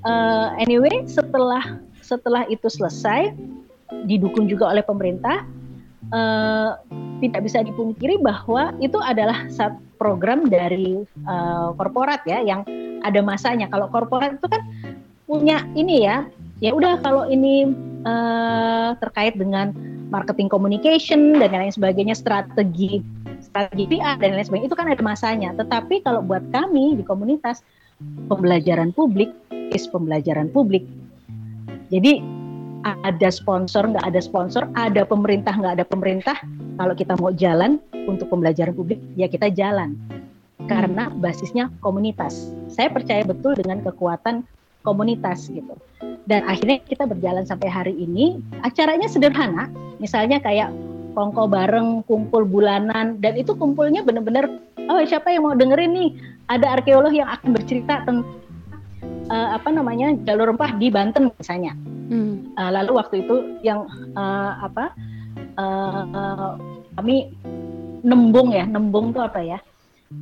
[0.05, 3.33] uh, anyway setelah setelah itu selesai
[4.05, 5.49] didukung juga oleh pemerintah
[6.13, 6.77] uh,
[7.25, 12.67] tidak bisa dipungkiri bahwa itu adalah satu program dari uh, korporat ya yang
[13.01, 13.71] ada masanya.
[13.73, 14.61] Kalau korporat itu kan
[15.25, 16.29] punya ini ya,
[16.61, 17.73] ya udah kalau ini
[18.05, 19.73] uh, terkait dengan
[20.13, 23.01] marketing communication dan lain sebagainya, strategi
[23.55, 25.55] strategi PR dan lain sebagainya itu kan ada masanya.
[25.55, 27.63] Tetapi kalau buat kami di komunitas
[28.27, 29.31] pembelajaran publik
[29.71, 30.83] is pembelajaran publik.
[31.95, 32.19] Jadi
[32.85, 36.37] ada sponsor nggak ada sponsor, ada pemerintah nggak ada pemerintah.
[36.75, 37.79] Kalau kita mau jalan
[38.11, 39.95] untuk pembelajaran publik, ya kita jalan
[40.67, 41.23] karena hmm.
[41.23, 42.51] basisnya komunitas.
[42.67, 44.43] Saya percaya betul dengan kekuatan
[44.83, 45.79] komunitas gitu.
[46.27, 48.43] Dan akhirnya kita berjalan sampai hari ini.
[48.67, 49.71] Acaranya sederhana,
[50.03, 50.73] misalnya kayak
[51.15, 54.51] kongko bareng, kumpul bulanan, dan itu kumpulnya benar-benar,
[54.91, 56.11] oh siapa yang mau dengerin nih?
[56.51, 58.27] Ada arkeolog yang akan bercerita tentang
[59.33, 61.73] uh, apa namanya jalur rempah di Banten misalnya.
[62.11, 62.53] Hmm.
[62.59, 64.93] Uh, lalu waktu itu yang uh, apa
[65.57, 66.51] uh, uh,
[67.01, 67.33] kami
[68.05, 69.59] nembung ya, nembung itu apa ya?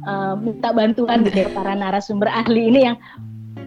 [0.06, 2.96] Uh, minta bantuan gitu ya para narasumber ahli ini yang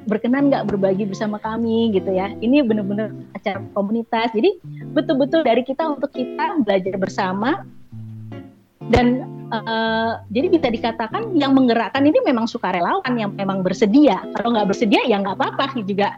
[0.06, 2.32] berkenan nggak berbagi bersama kami gitu ya.
[2.40, 4.32] Ini benar-benar acara komunitas.
[4.34, 4.62] Jadi
[4.94, 7.66] betul-betul dari kita untuk kita belajar bersama
[8.94, 14.22] dan uh, jadi bisa dikatakan yang menggerakkan ini memang sukarelawan yang memang bersedia.
[14.38, 16.14] Kalau nggak bersedia ya nggak apa-apa juga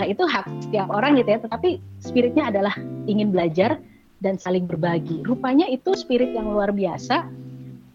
[0.00, 1.38] uh, itu hak setiap orang gitu ya.
[1.40, 1.68] Tetapi
[2.00, 3.76] spiritnya adalah ingin belajar
[4.24, 5.22] dan saling berbagi.
[5.22, 7.28] Rupanya itu spirit yang luar biasa.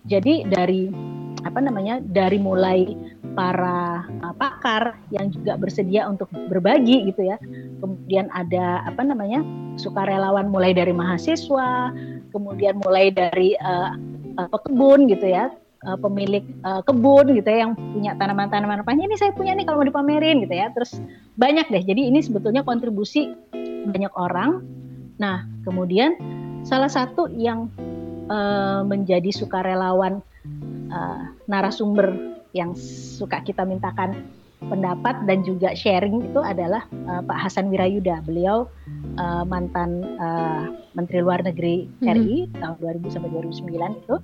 [0.06, 0.92] Jadi dari
[1.44, 7.38] apa namanya dari mulai para uh, pakar yang juga bersedia untuk berbagi gitu ya.
[7.82, 9.42] Kemudian ada apa namanya
[9.78, 11.94] sukarelawan mulai dari mahasiswa,
[12.30, 13.98] kemudian mulai dari uh,
[14.38, 15.50] uh, pekebun gitu ya,
[15.86, 19.82] uh, pemilik uh, kebun gitu ya yang punya tanaman-tanaman apa ini saya punya nih kalau
[19.82, 20.70] mau dipamerin gitu ya.
[20.72, 21.02] Terus
[21.36, 21.84] banyak deh.
[21.84, 23.34] Jadi ini sebetulnya kontribusi
[23.90, 24.64] banyak orang.
[25.18, 26.18] Nah, kemudian
[26.64, 27.70] salah satu yang
[28.32, 30.24] uh, menjadi sukarelawan
[30.90, 34.26] uh, narasumber yang suka kita mintakan
[34.64, 38.24] pendapat dan juga sharing itu adalah uh, Pak Hasan Wirayuda.
[38.24, 38.70] Beliau
[39.20, 42.62] uh, mantan uh, Menteri Luar Negeri RI mm-hmm.
[42.64, 44.16] tahun 2000 sampai 2009 itu.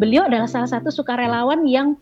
[0.00, 1.98] Beliau adalah salah satu sukarelawan yang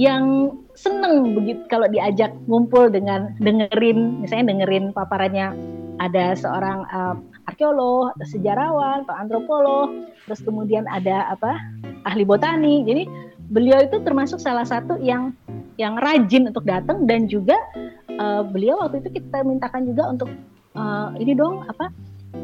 [0.00, 5.52] yang seneng begitu kalau diajak ngumpul dengan dengerin misalnya dengerin paparannya
[6.00, 7.14] ada seorang uh,
[7.50, 9.88] arkeolog atau sejarawan atau antropolog
[10.24, 11.60] terus kemudian ada apa
[12.08, 13.04] ahli botani jadi
[13.48, 15.32] beliau itu termasuk salah satu yang
[15.80, 17.56] yang rajin untuk datang dan juga
[18.20, 20.28] uh, beliau waktu itu kita mintakan juga untuk
[20.76, 21.88] uh, ini dong apa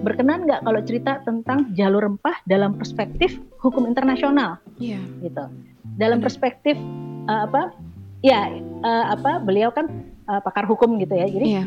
[0.01, 5.01] berkenan nggak kalau cerita tentang jalur rempah dalam perspektif hukum internasional yeah.
[5.21, 5.45] gitu
[6.01, 6.79] dalam perspektif
[7.29, 7.77] uh, apa
[8.25, 8.49] ya
[8.81, 9.93] uh, apa beliau kan
[10.25, 11.67] uh, pakar hukum gitu ya jadi yeah.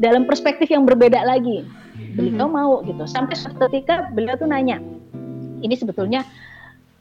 [0.00, 1.68] dalam perspektif yang berbeda lagi
[2.16, 2.56] beliau mm -hmm.
[2.56, 4.80] mau gitu sampai suatu ketika beliau tuh nanya
[5.60, 6.24] ini sebetulnya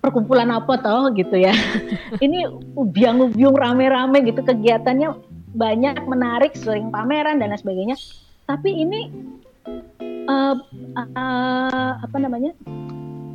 [0.01, 1.53] perkumpulan apa toh gitu ya.
[2.25, 5.13] ini ubiang-ubiung rame-rame gitu kegiatannya
[5.53, 7.97] banyak menarik sering pameran dan lain sebagainya.
[8.49, 9.13] Tapi ini
[10.27, 10.57] uh,
[10.97, 12.51] uh, apa namanya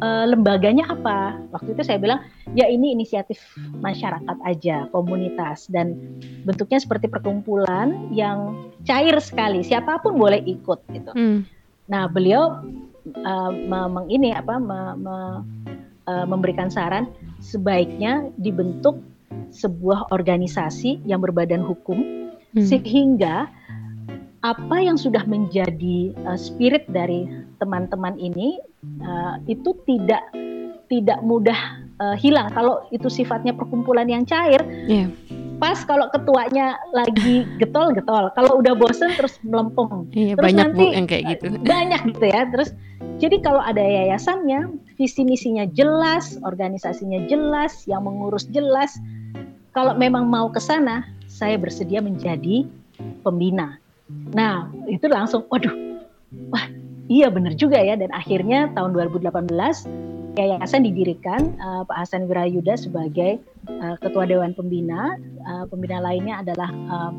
[0.03, 1.39] uh, lembaganya apa?
[1.55, 2.21] Waktu itu saya bilang
[2.59, 3.39] ya ini inisiatif
[3.79, 5.71] masyarakat aja komunitas.
[5.71, 9.63] Dan bentuknya seperti perkumpulan yang cair sekali.
[9.63, 11.13] Siapa pun boleh ikut gitu.
[11.15, 11.47] Hmm.
[11.87, 12.67] nah beliau
[13.15, 15.17] uh, meng ini apa me, me,
[16.07, 18.99] uh, memberikan saran sebaiknya dibentuk
[19.53, 22.03] sebuah organisasi yang berbadan hukum
[22.55, 22.67] hmm.
[22.67, 23.51] sehingga
[24.47, 27.27] apa yang sudah menjadi uh, spirit dari
[27.59, 28.63] teman-teman ini
[29.03, 30.23] uh, itu tidak
[30.87, 34.63] tidak mudah uh, hilang kalau itu sifatnya perkumpulan yang cair.
[34.87, 35.11] Yeah.
[35.57, 40.05] Pas kalau ketuanya lagi getol-getol, kalau udah bosen terus melempem.
[40.13, 41.45] Iya, terus banyak nanti bu yang kayak gitu.
[41.65, 42.43] Banyak gitu ya.
[42.53, 42.71] Terus
[43.17, 48.97] jadi kalau ada yayasannya, visi misinya jelas, organisasinya jelas, yang mengurus jelas.
[49.77, 52.65] Kalau memang mau ke sana, saya bersedia menjadi
[53.21, 53.77] pembina
[54.11, 55.75] Nah, itu langsung, waduh,
[56.51, 56.67] wah
[57.11, 57.99] iya benar juga ya.
[57.99, 59.51] Dan akhirnya tahun 2018
[60.37, 65.19] yayasan didirikan uh, Pak Hasan Wirayuda sebagai uh, Ketua Dewan Pembina.
[65.43, 67.11] Uh, pembina lainnya adalah uh,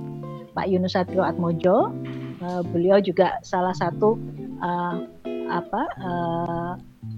[0.56, 1.92] Pak Yunus Satrio Atmojo.
[2.38, 4.16] Uh, beliau juga salah satu
[4.62, 4.96] uh,
[5.48, 6.72] apa uh,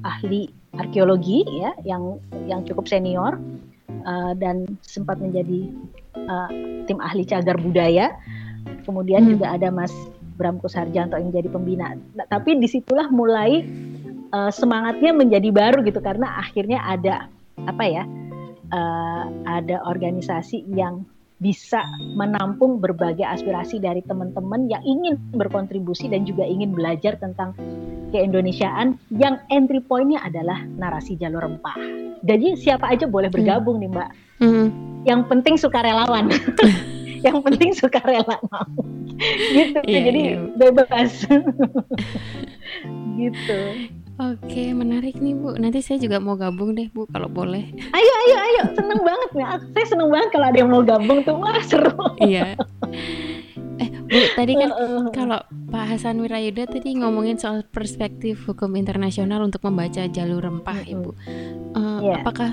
[0.05, 0.47] ahli
[0.77, 3.41] arkeologi ya yang yang cukup senior
[4.05, 5.69] uh, dan sempat menjadi
[6.29, 6.49] uh,
[6.85, 8.13] tim ahli cagar budaya
[8.85, 9.31] kemudian hmm.
[9.37, 9.91] juga ada Mas
[10.39, 11.99] Bram Kusarjanto yang jadi pembina.
[12.15, 13.67] Nah, tapi di situlah mulai
[14.31, 17.27] uh, semangatnya menjadi baru gitu karena akhirnya ada
[17.67, 18.03] apa ya
[18.71, 21.03] uh, ada organisasi yang
[21.39, 21.83] bisa
[22.15, 27.55] menampung berbagai aspirasi dari teman-teman yang ingin berkontribusi dan juga ingin belajar tentang
[28.11, 31.79] keindonesiaan yang entry pointnya adalah narasi jalur rempah.
[32.27, 33.83] Jadi siapa aja boleh bergabung hmm.
[33.87, 34.09] nih Mbak.
[34.43, 34.67] Hmm.
[35.07, 36.27] Yang penting sukarelawan.
[37.23, 38.65] yang penting suka rela mau
[39.55, 40.55] gitu yeah, jadi yeah.
[40.55, 41.11] bebas
[43.19, 43.61] gitu
[44.19, 45.55] Oke, menarik nih Bu.
[45.55, 47.71] Nanti saya juga mau gabung deh Bu, kalau boleh.
[47.95, 48.63] Ayo, ayo, ayo.
[48.75, 49.45] Seneng banget nih.
[49.71, 51.39] Saya seneng banget kalau ada yang mau gabung tuh.
[51.39, 51.95] Wah, seru.
[52.19, 52.53] Iya.
[53.79, 54.75] Eh, Bu, tadi kan
[55.15, 55.39] kalau
[55.71, 61.15] Pak Hasan Wirayuda tadi ngomongin soal perspektif hukum internasional untuk membaca jalur rempah, Ibu.
[61.15, 61.15] Uh,
[61.79, 61.97] yeah.
[62.03, 62.15] Iya.
[62.19, 62.51] Apakah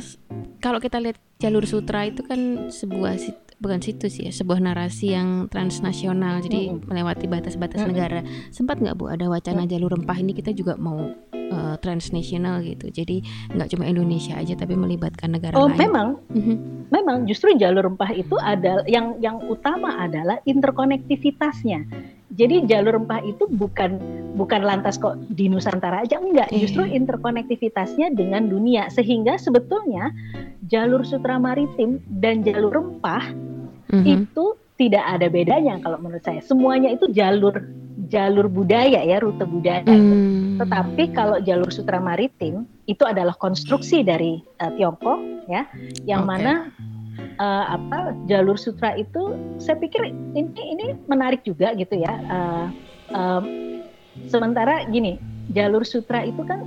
[0.63, 3.19] kalau kita lihat jalur sutra itu kan sebuah
[3.57, 6.93] bukan situs ya sebuah narasi yang transnasional jadi hmm.
[6.93, 7.89] melewati batas-batas hmm.
[7.89, 8.21] negara
[8.53, 11.09] sempat nggak bu ada wacana jalur rempah ini kita juga mau
[11.53, 13.23] uh, transnasional gitu jadi
[13.55, 16.57] nggak cuma Indonesia aja tapi melibatkan negara oh, lain memang mm-hmm.
[16.91, 21.87] memang justru jalur rempah itu ada yang yang utama adalah interkonektivitasnya
[22.37, 23.97] jadi jalur rempah itu bukan
[24.37, 26.69] bukan lantas kok di Nusantara aja enggak, iya.
[26.69, 30.13] justru interkonektivitasnya dengan dunia sehingga sebetulnya
[30.69, 33.33] jalur sutra maritim dan jalur rempah
[33.89, 34.05] mm-hmm.
[34.05, 34.45] itu
[34.77, 36.45] tidak ada bedanya kalau menurut saya.
[36.45, 37.65] Semuanya itu jalur
[38.09, 39.87] jalur budaya ya, rute budaya.
[39.87, 40.63] Mm.
[40.63, 45.19] Tetapi kalau jalur sutra maritim itu adalah konstruksi dari uh, Tiongkok
[45.51, 45.67] ya,
[46.07, 46.31] yang okay.
[46.31, 46.53] mana
[47.39, 52.13] uh, apa jalur sutra itu saya pikir ini ini menarik juga gitu ya.
[52.31, 52.67] Uh,
[53.13, 53.43] uh,
[54.31, 55.19] sementara gini,
[55.53, 56.63] jalur sutra itu kan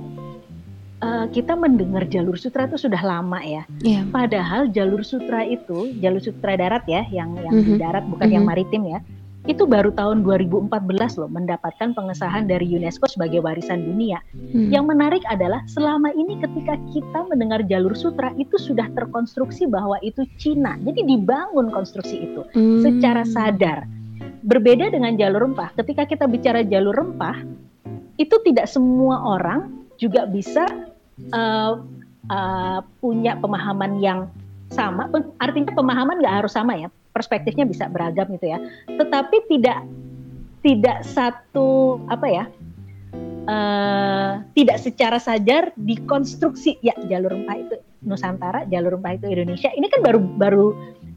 [1.02, 3.64] uh, kita mendengar jalur sutra itu sudah lama ya.
[3.82, 4.06] Yeah.
[4.08, 7.68] Padahal jalur sutra itu jalur sutra darat ya, yang yang mm -hmm.
[7.68, 7.80] di mhm.
[7.80, 8.36] darat bukan mm -hmm.
[8.36, 9.00] yang maritim ya.
[9.48, 10.68] Itu baru tahun 2014
[11.16, 14.20] loh mendapatkan pengesahan dari UNESCO sebagai warisan dunia.
[14.36, 14.68] Hmm.
[14.68, 20.28] Yang menarik adalah selama ini ketika kita mendengar jalur sutra itu sudah terkonstruksi bahwa itu
[20.36, 20.76] Cina.
[20.84, 22.84] Jadi dibangun konstruksi itu hmm.
[22.84, 23.88] secara sadar.
[24.44, 25.72] Berbeda dengan jalur rempah.
[25.72, 27.40] Ketika kita bicara jalur rempah,
[28.20, 30.68] itu tidak semua orang juga bisa
[31.32, 31.80] uh,
[32.28, 34.28] uh, punya pemahaman yang
[34.68, 35.08] sama.
[35.40, 38.58] Artinya pemahaman nggak harus sama ya, perspektifnya bisa beragam gitu ya.
[38.86, 39.84] Tetapi tidak
[40.60, 42.44] tidak satu apa ya,
[43.48, 49.68] uh, tidak secara sadar dikonstruksi ya jalur rempah itu Nusantara, jalur rempah itu Indonesia.
[49.72, 50.66] Ini kan baru baru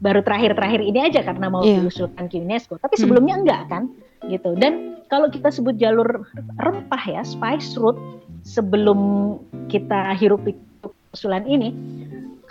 [0.04, 1.80] baru terakhir-terakhir ini aja karena mau yeah.
[1.80, 2.76] diusulkan ke UNESCO.
[2.76, 3.42] Tapi sebelumnya hmm.
[3.44, 3.82] enggak kan,
[4.28, 4.52] gitu.
[4.56, 6.28] Dan kalau kita sebut jalur
[6.60, 8.00] rempah ya, spice route
[8.44, 9.40] sebelum
[9.72, 10.44] kita hirup
[11.16, 11.72] usulan ini,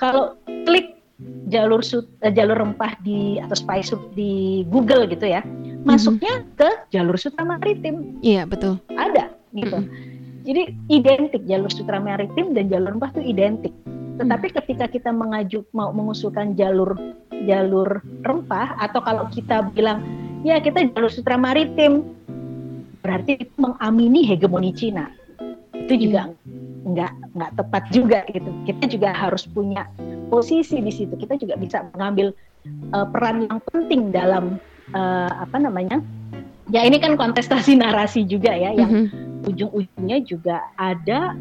[0.01, 0.33] kalau
[0.65, 0.97] klik
[1.51, 5.85] jalur sut, uh, jalur rempah di atau spice di Google gitu ya, mm-hmm.
[5.85, 8.19] masuknya ke jalur sutra maritim.
[8.23, 8.79] Iya betul.
[8.95, 9.77] Ada gitu.
[9.83, 10.11] Mm-hmm.
[10.43, 10.61] Jadi
[10.91, 13.73] identik jalur sutra maritim dan jalur rempah itu identik.
[14.19, 14.55] Tetapi mm.
[14.61, 16.95] ketika kita mengajuk mau mengusulkan jalur
[17.45, 19.99] jalur rempah atau kalau kita bilang
[20.47, 22.03] ya kita jalur sutra maritim
[23.03, 25.11] berarti itu mengamini hegemoni Cina
[25.75, 26.62] itu juga hmm.
[26.83, 28.51] Nggak nggak tepat juga gitu.
[28.67, 29.87] Kita juga harus punya
[30.27, 31.15] posisi di situ.
[31.15, 32.35] Kita juga bisa mengambil
[32.95, 34.59] uh, peran yang penting dalam
[34.95, 35.99] uh, apa namanya
[36.71, 39.47] ya ini kan kontestasi narasi juga ya yang mm -hmm.
[39.49, 41.35] ujung-ujungnya juga ada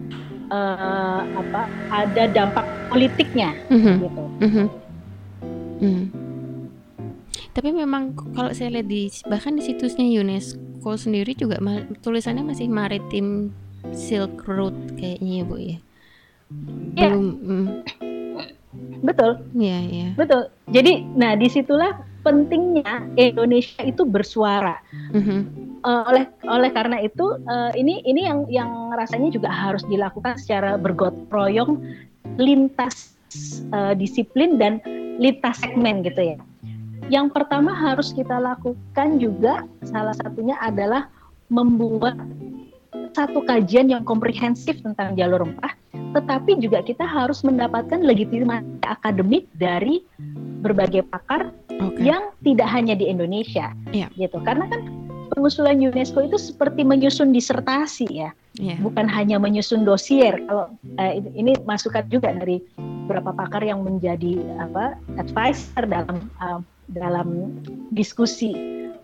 [0.50, 3.96] uh, apa ada dampak politiknya mm -hmm.
[4.02, 4.24] gitu.
[4.24, 4.66] Mm -hmm.
[5.82, 6.04] Mm.
[7.52, 11.60] Tapi memang kalau saya lihat di bahkan di situsnya UNESCO sendiri juga
[12.00, 13.52] tulisannya masih maritim
[13.90, 15.78] Silk Road kayaknya ya bu ya.
[16.94, 17.08] Iya.
[17.10, 17.26] Belum.
[17.42, 17.66] Mm.
[19.02, 19.30] Betul.
[19.58, 20.08] Iya iya.
[20.14, 20.48] Betul.
[20.70, 24.78] Jadi nah di situlah pentingnya Indonesia itu bersuara.
[25.12, 25.40] Mm-hmm.
[25.82, 30.78] Uh, oleh oleh karena itu uh, ini ini yang yang rasanya juga harus dilakukan secara
[30.78, 31.82] bergotong royong
[32.38, 33.18] lintas
[33.74, 34.78] uh, disiplin dan
[35.18, 36.38] lintas segmen gitu ya.
[37.10, 41.10] Yang pertama harus kita lakukan juga salah satunya adalah
[41.50, 42.14] membuat
[43.12, 45.72] satu kajian yang komprehensif tentang jalur rempah,
[46.16, 50.04] tetapi juga kita harus mendapatkan legitimasi akademik dari
[50.62, 52.12] berbagai pakar okay.
[52.12, 54.08] yang tidak hanya di Indonesia, yeah.
[54.16, 54.38] gitu.
[54.44, 54.88] Karena kan
[55.32, 58.30] pengusulan UNESCO itu seperti menyusun disertasi ya,
[58.60, 58.76] yeah.
[58.80, 60.36] bukan hanya menyusun dosier.
[60.48, 62.60] Kalau eh, ini masukan juga dari
[63.08, 66.60] beberapa pakar yang menjadi apa advisor dalam uh,
[66.92, 67.56] dalam
[67.90, 68.54] diskusi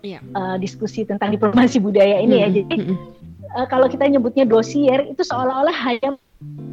[0.04, 0.22] yeah.
[0.36, 2.52] uh, diskusi tentang diplomasi budaya ini mm -hmm.
[2.52, 2.56] ya.
[2.62, 2.76] Jadi
[3.56, 6.16] uh, kalau kita nyebutnya dosier itu seolah-olah hanya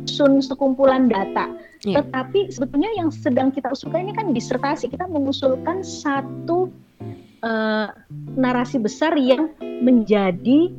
[0.05, 1.49] sun sekumpulan data.
[1.81, 2.01] Yeah.
[2.01, 4.89] Tetapi sebetulnya yang sedang kita usulkan ini kan disertasi.
[4.89, 6.69] Kita mengusulkan satu
[7.41, 7.89] uh,
[8.37, 10.73] narasi besar yang menjadi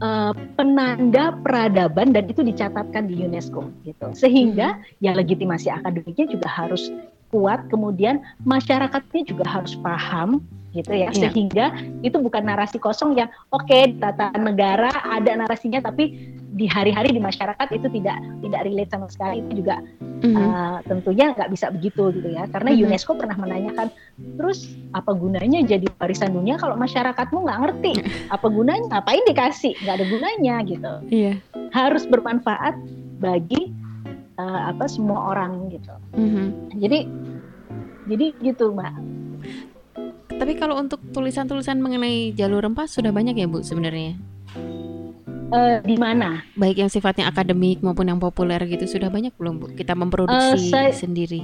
[0.00, 4.06] uh, penanda peradaban dan itu dicatatkan di UNESCO gitu.
[4.16, 5.04] Sehingga hmm.
[5.04, 6.88] ya legitimasi akademiknya juga harus
[7.34, 10.38] kuat, kemudian masyarakatnya juga harus paham
[10.74, 11.14] gitu ya yeah.
[11.14, 11.66] sehingga
[12.02, 17.18] itu bukan narasi kosong yang oke okay, tata negara ada narasinya tapi di hari-hari di
[17.18, 20.34] masyarakat itu tidak tidak relate sama sekali itu juga mm-hmm.
[20.38, 22.86] uh, tentunya nggak bisa begitu gitu ya karena mm-hmm.
[22.86, 23.90] UNESCO pernah menanyakan
[24.38, 27.92] terus apa gunanya jadi warisan dunia kalau masyarakatmu nggak ngerti
[28.30, 31.36] apa gunanya ngapain dikasih nggak ada gunanya gitu yeah.
[31.74, 32.78] harus bermanfaat
[33.18, 33.74] bagi
[34.38, 36.46] uh, apa semua orang gitu mm-hmm.
[36.78, 36.98] jadi
[38.06, 38.94] jadi gitu mbak
[40.38, 44.18] tapi kalau untuk tulisan-tulisan mengenai jalur rempah sudah banyak ya Bu sebenarnya?
[45.54, 46.42] Uh, di mana?
[46.58, 49.66] Baik yang sifatnya akademik maupun yang populer gitu sudah banyak belum Bu?
[49.76, 51.42] Kita memproduksi uh, saya, sendiri.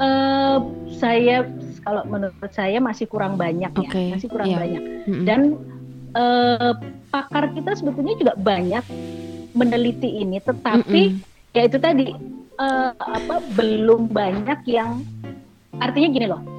[0.00, 0.64] Uh,
[0.96, 1.44] saya
[1.84, 4.10] kalau menurut saya masih kurang banyak okay.
[4.10, 4.60] ya, masih kurang yeah.
[4.64, 4.82] banyak.
[4.82, 5.24] Mm -hmm.
[5.28, 5.40] Dan
[6.16, 6.72] uh,
[7.12, 8.84] pakar kita sebetulnya juga banyak
[9.52, 11.52] meneliti ini, tetapi mm -hmm.
[11.52, 12.06] ya itu tadi
[12.58, 15.04] uh, apa belum banyak yang
[15.78, 16.53] artinya gini loh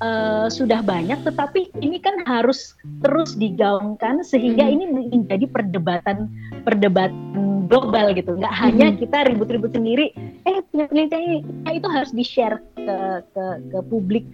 [0.00, 2.74] uh, sudah banyak, tetapi ini kan harus
[3.04, 4.74] terus digaungkan sehingga hmm.
[4.74, 6.28] ini menjadi perdebatan
[6.64, 8.34] perdebatan global gitu.
[8.36, 8.62] Nggak hmm.
[8.66, 10.12] hanya kita ribut-ribut sendiri.
[10.48, 11.38] Eh penelitian ini
[11.70, 12.96] itu harus di share ke,
[13.36, 14.26] ke ke publik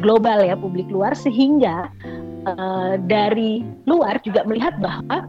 [0.00, 1.90] global ya, publik luar sehingga
[2.48, 5.28] uh, dari luar juga melihat bahwa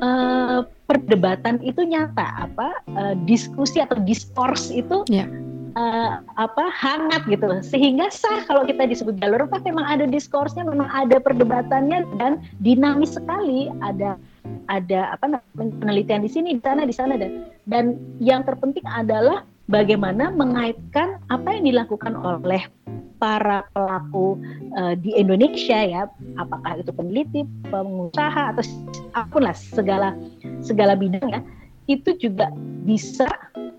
[0.00, 5.28] uh, perdebatan itu nyata apa uh, diskusi atau diskurs itu yeah
[5.76, 7.48] uh, apa hangat gitu.
[7.64, 13.16] Sehingga sah kalau kita disebut jalur apa memang ada diskursnya memang ada perdebatannya dan dinamis
[13.16, 13.68] sekali.
[13.80, 14.16] Ada
[14.68, 17.16] ada apa penelitian di sini di sana di sana.
[17.16, 17.84] Dan dan
[18.20, 22.62] yang terpenting adalah bagaimana mengaitkan apa yang dilakukan oleh
[23.22, 24.34] para pelaku
[24.74, 26.10] uh, di Indonesia ya.
[26.36, 28.64] Apakah itu peneliti pengusaha atau
[29.14, 30.18] apa pun lah segala
[30.60, 31.40] segala bidang ya.
[31.86, 32.50] Itu juga
[32.86, 33.26] bisa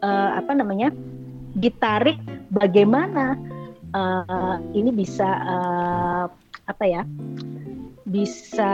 [0.03, 0.91] uh, apa namanya
[1.53, 2.17] ditarik
[2.49, 3.37] bagaimana
[3.93, 6.25] uh, ini bisa uh,
[6.65, 7.01] apa ya
[8.09, 8.73] bisa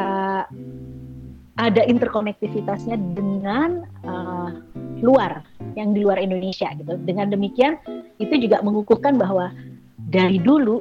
[1.60, 4.64] ada interkonektivitasnya dengan uh,
[5.04, 5.44] luar
[5.76, 6.96] yang di luar Indonesia gitu.
[7.04, 7.76] Dengan demikian
[8.20, 9.52] itu juga mengukuhkan bahwa
[10.08, 10.80] dari dulu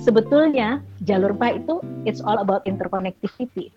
[0.00, 1.78] sebetulnya jalur PA itu
[2.08, 3.70] it's all about interconnectivity,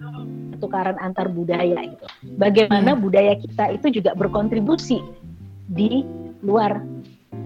[0.55, 2.05] pertukaran antar budaya gitu.
[2.39, 3.01] Bagaimana hmm.
[3.03, 5.03] budaya kita itu juga berkontribusi
[5.67, 6.07] di
[6.41, 6.79] luar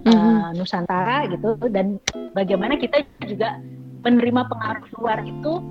[0.08, 1.98] uh, Nusantara gitu dan
[2.36, 3.58] bagaimana kita juga
[4.02, 5.62] menerima pengaruh luar itu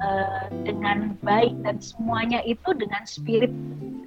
[0.00, 3.52] uh, dengan baik dan semuanya itu dengan spirit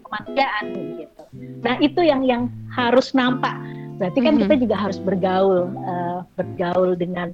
[0.05, 0.66] kemanusiaan
[1.01, 1.24] gitu.
[1.66, 3.57] Nah itu yang yang harus nampak.
[3.97, 4.49] Berarti kan mm-hmm.
[4.49, 7.30] kita juga harus bergaul uh, bergaul dengan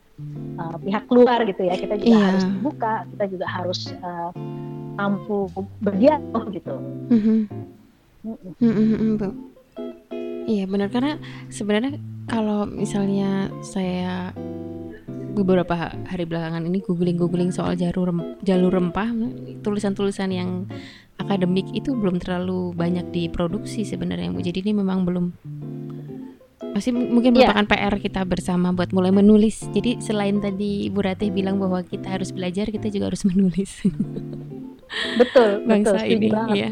[0.60, 1.76] uh, pihak luar gitu ya.
[1.76, 2.28] Kita juga yeah.
[2.32, 4.32] harus buka, kita juga harus uh,
[5.00, 5.48] mampu
[5.80, 6.76] berdialog gitu.
[7.12, 7.40] Mm-hmm.
[8.60, 9.32] Mm-hmm.
[10.50, 11.14] Iya benar karena
[11.48, 14.32] sebenarnya kalau misalnya saya
[15.34, 19.10] beberapa hari belakangan ini googling-googling soal jalur rem, jalur rempah,
[19.66, 20.50] tulisan-tulisan yang
[21.20, 24.40] akademik itu belum terlalu banyak diproduksi sebenarnya Bu.
[24.46, 25.26] Jadi ini memang belum
[26.70, 27.50] masih mungkin iya.
[27.50, 27.74] merupakan yeah.
[27.90, 29.66] PR kita bersama buat mulai menulis.
[29.74, 33.84] Jadi selain tadi Ibu Ratih bilang bahwa kita harus belajar, kita juga harus menulis.
[35.20, 36.30] betul, Bangsa betul, ini.
[36.54, 36.70] Iya.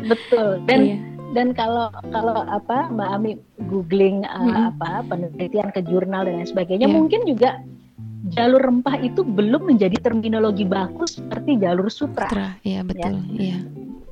[0.00, 0.64] Betul.
[0.64, 0.98] Dan iya.
[1.30, 3.32] Dan kalau kalau apa Mbak Ami
[3.70, 4.70] googling uh, -hmm.
[4.74, 6.96] apa penelitian ke jurnal dan lain sebagainya, yeah.
[6.96, 7.62] mungkin juga
[8.34, 12.28] jalur rempah itu belum menjadi terminologi baku seperti jalur sutra.
[12.28, 13.54] Sutra, iya betul, ya.
[13.54, 13.58] iya.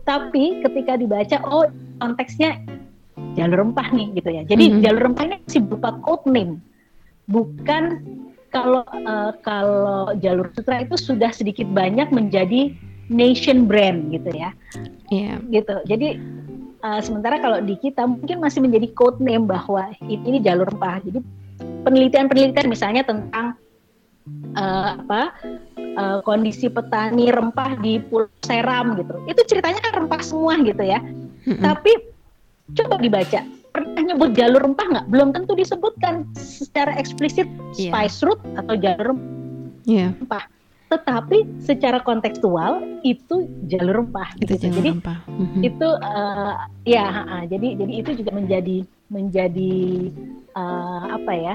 [0.07, 1.69] Tapi ketika dibaca, oh
[2.01, 2.57] konteksnya
[3.37, 4.43] jalur rempah nih gitu ya.
[4.47, 4.83] Jadi mm-hmm.
[4.83, 6.63] jalur rempah ini masih berupa code name,
[7.29, 8.03] bukan
[8.49, 12.73] kalau uh, kalau jalur sutra itu sudah sedikit banyak menjadi
[13.13, 14.57] nation brand gitu ya.
[15.13, 15.37] Iya.
[15.37, 15.53] Yeah.
[15.53, 15.75] Gitu.
[15.85, 16.09] Jadi
[16.83, 21.03] uh, sementara kalau di kita mungkin masih menjadi code name bahwa ini, ini jalur rempah.
[21.03, 21.21] Jadi
[21.87, 23.59] penelitian-penelitian misalnya tentang
[24.55, 25.35] uh, apa
[25.99, 29.15] uh, kondisi petani rempah di Pulau Seram gitu.
[29.27, 31.01] Itu ceritanya kan rempah semua gitu ya.
[31.03, 31.63] Mm-hmm.
[31.65, 31.93] Tapi
[32.77, 33.41] coba dibaca
[33.73, 35.07] pernah nyebut jalur rempah nggak?
[35.11, 37.47] Belum tentu disebutkan secara eksplisit
[37.79, 37.93] yeah.
[37.93, 39.15] spice root atau jalur
[39.87, 40.11] yeah.
[40.89, 44.33] Tetapi secara kontekstual itu jalur rempah.
[44.41, 44.69] Itu gitu.
[44.69, 45.19] jalur jadi rempah.
[45.29, 45.63] Mm-hmm.
[45.65, 46.55] itu uh,
[46.89, 48.79] ya, uh, jadi jadi itu juga menjadi
[49.13, 49.77] menjadi
[50.57, 51.55] uh, apa ya?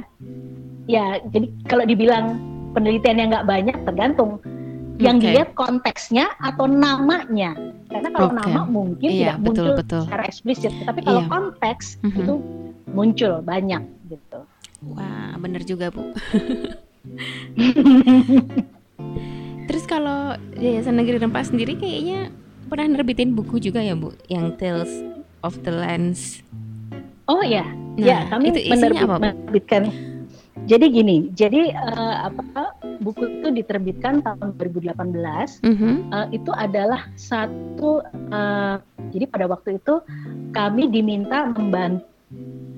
[0.85, 2.37] Ya, jadi kalau dibilang
[2.77, 4.41] penelitian yang nggak banyak tergantung
[5.01, 5.33] yang okay.
[5.33, 7.57] dilihat konteksnya atau namanya
[7.89, 8.37] karena kalau okay.
[8.45, 10.01] nama mungkin iya, tidak betul, muncul betul.
[10.05, 11.29] secara eksplisit tapi kalau iya.
[11.29, 12.21] konteks mm-hmm.
[12.21, 12.33] itu
[12.93, 14.39] muncul banyak gitu
[14.93, 16.13] wah benar juga bu
[20.63, 22.31] Yayasan Negeri Rempah sendiri kayaknya
[22.71, 24.15] pernah nerbitin buku juga ya bu?
[24.31, 24.93] Yang Tales
[25.43, 26.39] of the Lands.
[27.27, 27.67] Oh ya?
[27.99, 29.91] Nah, ya kami itu menerbit, apa, menerbitkan.
[30.63, 35.67] Jadi gini, jadi uh, apa buku itu diterbitkan tahun 2018.
[35.67, 35.93] Mm -hmm.
[36.15, 37.99] uh, itu adalah satu
[38.31, 38.79] uh,
[39.11, 39.99] jadi pada waktu itu
[40.55, 42.07] kami diminta membantu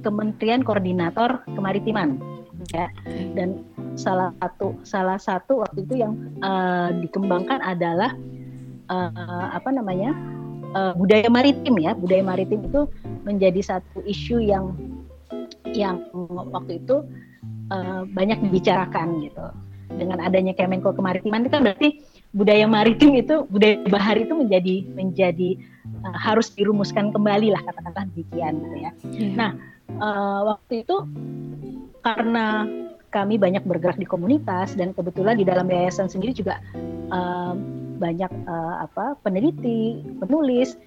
[0.01, 2.17] Kementerian Koordinator Kemaritiman
[2.73, 2.87] ya.
[3.35, 3.65] Dan
[3.99, 8.13] salah satu salah satu waktu itu yang uh, dikembangkan adalah
[8.89, 10.15] uh, apa namanya?
[10.75, 11.95] Uh, budaya maritim ya.
[11.95, 12.87] Budaya maritim itu
[13.23, 14.75] menjadi satu isu yang
[15.71, 16.03] yang
[16.51, 17.03] waktu itu
[17.71, 19.45] uh, banyak dibicarakan gitu.
[19.85, 22.01] Dengan adanya Kemenko Kemaritiman itu kan berarti
[22.35, 25.49] budaya maritim itu budaya bahari itu menjadi menjadi
[26.03, 28.91] uh, harus dirumuskan kembali lah katakanlah demikian gitu ya.
[29.13, 29.33] Yeah.
[29.39, 29.51] Nah
[30.01, 30.95] uh, waktu itu
[32.05, 32.69] karena
[33.09, 36.61] kami banyak bergerak di komunitas dan kebetulan di dalam yayasan sendiri juga
[37.09, 37.57] uh,
[37.97, 40.77] banyak uh, apa peneliti, penulis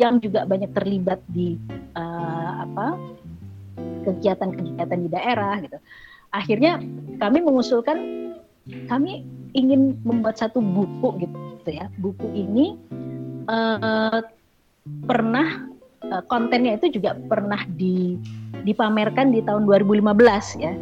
[0.00, 1.54] yang juga banyak terlibat di
[1.94, 2.98] uh, apa
[4.08, 5.78] kegiatan-kegiatan di daerah gitu.
[6.34, 6.82] Akhirnya
[7.22, 7.98] kami mengusulkan
[8.90, 9.22] kami
[9.54, 11.86] ingin membuat satu buku gitu ya.
[12.00, 12.74] Buku ini
[13.46, 14.20] uh,
[15.06, 15.75] pernah
[16.12, 18.18] uh, kontennya itu juga pernah di
[18.66, 20.72] dipamerkan di tahun 2015 ya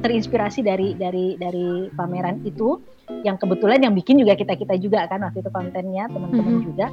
[0.00, 2.80] terinspirasi dari dari dari pameran itu
[3.26, 6.68] yang kebetulan yang bikin juga kita kita juga kan waktu itu kontennya teman-teman mm -hmm.
[6.72, 6.86] juga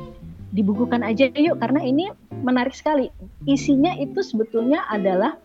[0.52, 2.10] dibukukan aja yuk karena ini
[2.44, 3.12] menarik sekali
[3.48, 5.36] isinya itu sebetulnya adalah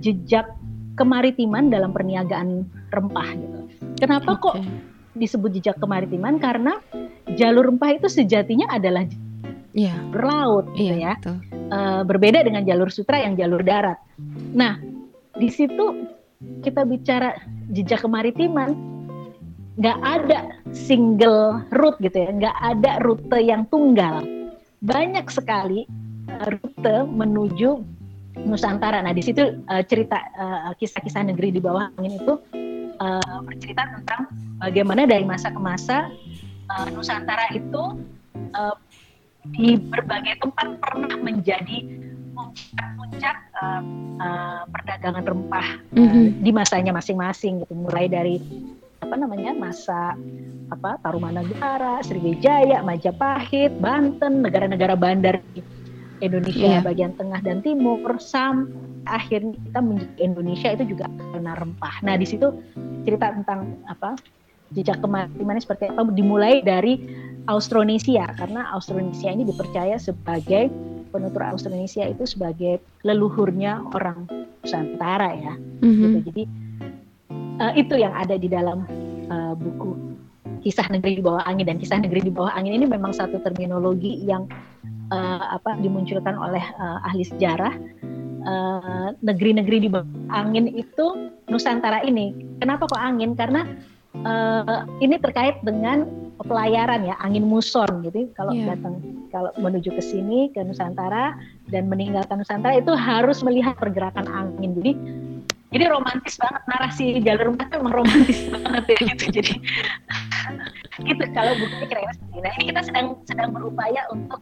[0.00, 0.48] jejak
[0.96, 3.58] kemaritiman dalam perniagaan rempah gitu.
[4.00, 4.42] Kenapa okay.
[4.44, 4.54] kok
[5.16, 6.36] disebut jejak kemaritiman?
[6.36, 6.76] Karena
[7.40, 9.08] jalur rempah itu sejatinya adalah
[9.74, 9.98] yeah.
[10.10, 11.34] berlaut gitu yeah, ya.
[11.70, 13.98] Uh, berbeda dengan jalur sutra yang jalur darat.
[14.54, 14.78] Nah,
[15.38, 16.10] di situ
[16.64, 17.36] kita bicara
[17.70, 18.74] jejak kemaritiman
[19.80, 20.38] nggak ada
[20.74, 24.26] single route gitu ya, nggak ada rute yang tunggal.
[24.82, 25.86] Banyak sekali
[26.28, 28.00] uh, rute menuju
[28.40, 29.02] Nusantara.
[29.04, 32.34] Nah, di situ uh, cerita uh, kisah-kisah negeri di bawah angin itu
[33.00, 36.08] uh, bercerita tentang bagaimana dari masa ke masa
[36.70, 38.00] uh, Nusantara itu
[38.54, 38.74] uh,
[39.56, 41.78] di berbagai tempat pernah menjadi
[42.36, 43.82] puncak-puncak uh,
[44.20, 46.26] uh, perdagangan rempah uh, mm-hmm.
[46.44, 47.72] di masanya masing-masing gitu.
[47.72, 48.36] Mulai dari
[49.00, 50.14] apa namanya masa
[50.70, 55.40] apa Tarumanagara, Sriwijaya, Majapahit, Banten, negara-negara bandar
[56.20, 56.84] Indonesia yeah.
[56.84, 61.94] bagian tengah dan timur sampai akhirnya kita menjadi Indonesia itu juga karena rempah.
[62.04, 62.52] Nah di situ
[63.08, 64.14] cerita tentang apa
[64.70, 67.02] jejak kemaritiman seperti apa dimulai dari
[67.50, 70.70] Austronesia karena Austronesia ini dipercaya sebagai
[71.10, 74.30] penutur Austronesia itu sebagai leluhurnya orang
[74.62, 75.54] Nusantara ya.
[75.82, 75.98] Mm-hmm.
[75.98, 76.18] Gitu.
[76.30, 76.42] Jadi
[77.58, 78.86] uh, itu yang ada di dalam
[79.26, 80.14] uh, buku
[80.60, 84.20] kisah negeri di bawah angin dan kisah negeri di bawah angin ini memang satu terminologi
[84.22, 84.44] yang
[85.08, 87.74] uh, apa dimunculkan oleh uh, ahli sejarah
[89.20, 92.56] negeri negeri-negeri di bawah angin itu Nusantara ini.
[92.56, 93.36] Kenapa kok angin?
[93.36, 93.68] Karena
[94.18, 96.06] uh, ini terkait dengan
[96.40, 98.72] pelayaran ya angin muson gitu kalau yeah.
[98.72, 98.96] datang
[99.28, 101.36] kalau menuju ke sini ke Nusantara
[101.68, 104.72] dan meninggalkan Nusantara itu harus melihat pergerakan angin.
[104.80, 104.92] Jadi
[105.70, 109.24] jadi romantis banget narasi jalur empat itu memang romantis banget ya gitu.
[109.40, 109.54] Jadi
[111.08, 111.24] gitu.
[111.30, 114.40] Kalau bukunya kira-kira nah ini kita sedang sedang berupaya untuk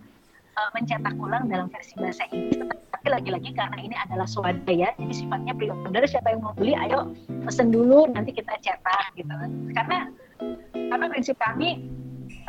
[0.59, 2.59] uh, mencetak ulang dalam versi bahasa Inggris.
[2.91, 6.03] Tapi lagi-lagi karena ini adalah swadaya jadi sifatnya pre-order.
[6.03, 7.15] Siapa yang mau beli ayo
[7.47, 9.31] pesen dulu nanti kita cetak gitu.
[9.71, 10.11] Karena
[10.75, 11.87] karena prinsip kami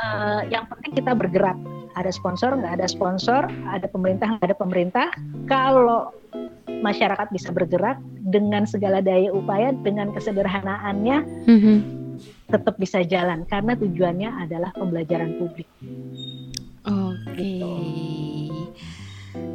[0.02, 1.58] uh, yang penting kita bergerak.
[1.98, 5.08] Ada sponsor nggak ada sponsor ada pemerintah nggak ada pemerintah.
[5.46, 6.14] Kalau
[6.80, 11.18] masyarakat bisa bergerak dengan segala daya upaya dengan kesederhanaannya
[11.50, 11.78] mm-hmm.
[12.48, 15.68] tetap bisa jalan karena tujuannya adalah pembelajaran publik.
[17.40, 17.56] Okay.
[17.56, 17.74] Gitu.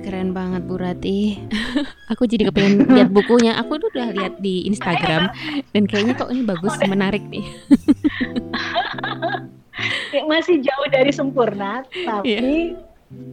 [0.04, 1.40] Keren banget Bu Rati.
[2.12, 3.56] aku jadi kepengen lihat bukunya.
[3.60, 5.32] Aku tuh udah lihat di Instagram
[5.72, 7.44] dan kayaknya kok ini bagus, menarik nih.
[10.30, 12.78] Masih jauh dari sempurna, tapi yeah.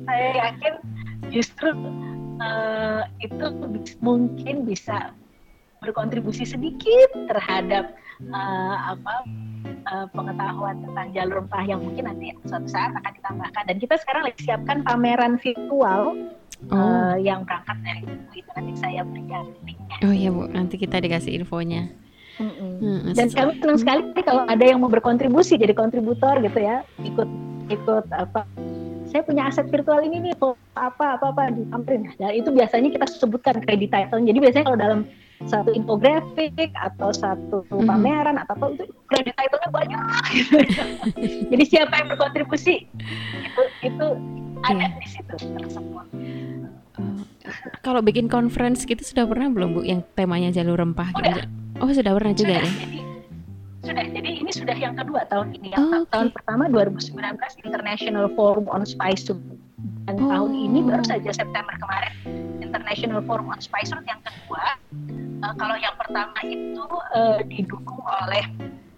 [0.08, 0.74] saya yakin
[1.32, 1.70] justru
[2.42, 3.46] uh, itu
[4.02, 5.14] mungkin bisa
[5.82, 7.98] berkontribusi sedikit terhadap
[8.30, 9.26] uh, apa
[9.90, 13.64] uh, pengetahuan tentang jalur rempah yang mungkin nanti suatu saat akan ditambahkan.
[13.66, 16.14] Dan kita sekarang lagi siapkan pameran virtual
[16.70, 16.78] oh.
[16.78, 18.06] uh, yang berangkat dari
[18.38, 18.50] itu.
[18.54, 19.98] Nanti saya berikan linknya.
[20.06, 21.90] Oh iya bu, nanti kita dikasih infonya.
[22.38, 22.72] Mm -mm.
[22.80, 27.30] Hmm, dan kami senang sekali kalau ada yang mau berkontribusi jadi kontributor gitu ya, ikut
[27.74, 28.46] ikut apa.
[29.10, 30.34] Saya punya aset virtual ini nih
[30.78, 32.14] apa apa apa diamperin.
[32.16, 35.02] Dan itu biasanya kita sebutkan kredit title jadi biasanya kalau dalam
[35.48, 37.88] satu infografik atau satu hmm.
[37.88, 40.02] pameran atau apa itu kredit title-nya banyak
[40.36, 40.58] gitu.
[41.56, 42.86] jadi siapa yang berkontribusi
[43.42, 44.08] itu itu
[44.62, 44.92] ada yeah.
[45.02, 46.06] di situ tersebut
[47.02, 47.22] uh,
[47.82, 51.24] kalau bikin conference gitu sudah pernah belum bu yang temanya jalur rempah Udah.
[51.26, 51.40] gitu
[51.82, 53.00] oh sudah pernah juga sudah, ya jadi,
[53.82, 55.74] sudah, jadi ini sudah yang kedua tahun ini.
[55.74, 56.12] Yang oh, okay.
[56.14, 57.18] tahun pertama 2019
[57.66, 59.34] International Forum on Spice.
[60.12, 60.28] Dan oh.
[60.28, 62.12] tahun ini baru saja September kemarin
[62.60, 64.76] International Forum on Spice Route yang kedua.
[65.40, 66.84] Uh, kalau yang pertama itu
[67.16, 68.44] uh, didukung oleh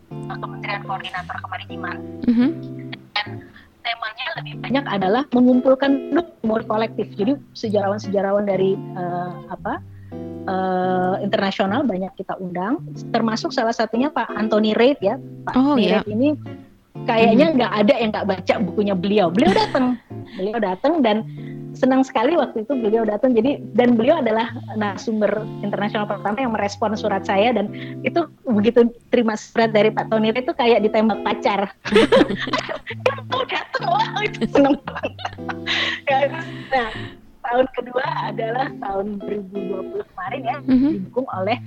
[0.09, 1.97] uh, Kementerian Koordinator Kemaritiman.
[2.25, 2.49] Mm -hmm.
[3.13, 3.45] Dan
[3.85, 7.05] temanya lebih banyak adalah mengumpulkan memori kolektif.
[7.13, 9.85] Jadi sejarawan-sejarawan dari uh, apa
[10.49, 12.81] uh, internasional banyak kita undang,
[13.13, 15.21] termasuk salah satunya Pak Anthony Reid ya.
[15.45, 16.01] Pak oh, Reid iya.
[16.09, 16.33] ini
[17.05, 17.55] kayaknya hmm.
[17.57, 17.81] nggak hmm.
[17.81, 19.27] ada yang nggak baca bukunya beliau.
[19.33, 19.85] Beliau datang,
[20.37, 21.17] beliau datang dan
[21.73, 23.33] senang sekali waktu itu beliau datang.
[23.33, 27.69] Jadi dan beliau adalah narasumber internasional pertama yang merespon surat saya dan
[28.05, 31.73] itu begitu terima surat dari Pak Tony itu kayak ditembak pacar.
[33.33, 33.89] Mau datang,
[34.21, 35.13] itu senang banget.
[36.73, 36.89] Nah,
[37.43, 40.91] tahun kedua adalah tahun 2020 kemarin ya mm-hmm.
[40.95, 41.57] didukung oleh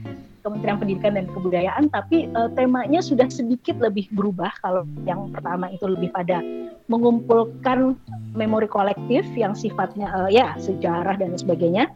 [0.47, 5.90] Kementerian Pendidikan dan Kebudayaan tapi uh, temanya sudah sedikit lebih berubah kalau yang pertama itu
[5.90, 6.38] lebih pada
[6.86, 7.99] mengumpulkan
[8.38, 11.90] memori kolektif yang sifatnya uh, ya sejarah dan sebagainya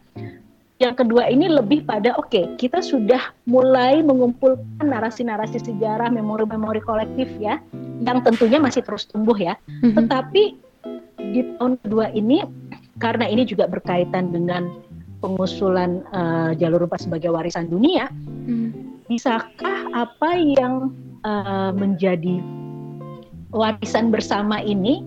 [0.81, 7.31] yang kedua ini lebih pada oke okay, kita sudah mulai mengumpulkan narasi-narasi sejarah memori-memori kolektif
[7.39, 7.63] ya
[8.03, 9.95] yang tentunya masih terus tumbuh ya mm-hmm.
[9.95, 10.43] tetapi
[11.31, 12.43] di tahun kedua ini
[12.97, 14.73] karena ini juga berkaitan dengan
[15.21, 18.09] pengusulan uh, jalur rempah sebagai warisan dunia,
[18.49, 19.05] hmm.
[19.07, 20.91] bisakah apa yang
[21.23, 22.41] uh, menjadi
[23.53, 25.05] warisan bersama ini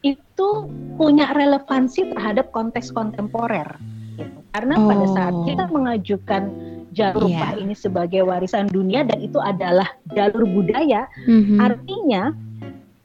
[0.00, 0.48] itu
[0.96, 3.68] punya relevansi terhadap konteks kontemporer?
[4.16, 4.38] Gitu.
[4.56, 4.88] Karena oh.
[4.88, 5.44] pada saat oh.
[5.44, 6.42] kita mengajukan
[6.90, 7.38] jalur yeah.
[7.38, 11.62] rempah ini sebagai warisan dunia dan itu adalah jalur budaya, mm-hmm.
[11.62, 12.34] artinya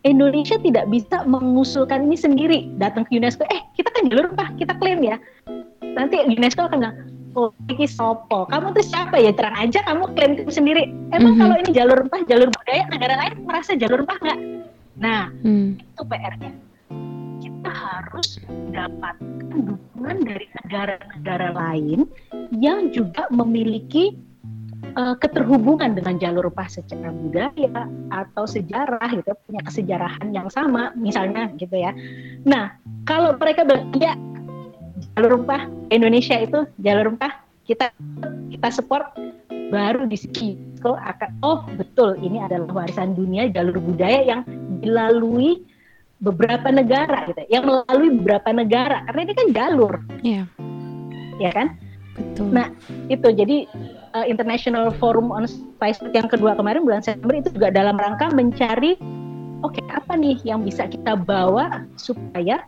[0.05, 4.77] Indonesia tidak bisa mengusulkan ini sendiri datang ke UNESCO eh kita kan jalur apa kita
[4.77, 5.17] klaim ya
[5.95, 6.97] nanti UNESCO akan bilang
[7.35, 11.35] oh ini sopo kamu tuh siapa ya terang aja kamu klaim itu sendiri emang mm
[11.35, 11.41] -hmm.
[11.43, 14.39] kalau ini jalur rempah jalur budaya negara lain merasa jalur rempah nggak
[14.95, 15.67] nah mm.
[15.79, 16.51] itu PR-nya
[17.43, 22.07] kita harus mendapatkan dukungan dari negara-negara lain
[22.55, 24.15] yang juga memiliki
[24.95, 31.51] uh, keterhubungan dengan jalur rempah secara budaya atau sejarah gitu punya kesejarahan yang sama misalnya
[31.59, 31.91] gitu ya.
[32.47, 34.15] Nah kalau mereka bilang ya
[35.15, 35.71] jalur rempah.
[35.89, 37.33] Indonesia itu jalur rempah.
[37.65, 37.89] Kita
[38.51, 39.15] kita support
[39.71, 40.59] baru di sini.
[40.85, 42.19] Akan oh betul.
[42.21, 44.45] Ini adalah warisan dunia jalur budaya yang
[44.83, 45.65] dilalui
[46.21, 47.41] beberapa negara gitu.
[47.49, 49.01] Yang melalui beberapa negara.
[49.09, 49.93] Karena ini kan jalur.
[50.21, 50.45] Yeah.
[51.41, 51.73] ya kan?
[52.13, 52.53] Betul.
[52.53, 52.69] Nah
[53.09, 53.27] itu.
[53.33, 53.65] Jadi
[54.13, 58.95] uh, International Forum on Spice yang kedua kemarin bulan September itu juga dalam rangka mencari
[59.65, 62.63] oke okay, apa nih yang bisa kita bawa supaya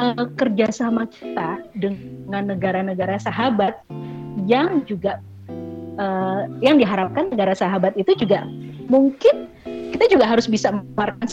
[0.00, 3.80] uh, kerjasama kita dengan negara-negara sahabat
[4.48, 5.20] yang juga
[6.00, 8.44] uh, yang diharapkan negara sahabat itu juga
[8.88, 9.48] mungkin
[9.92, 11.28] kita juga harus bisa mengeluarkan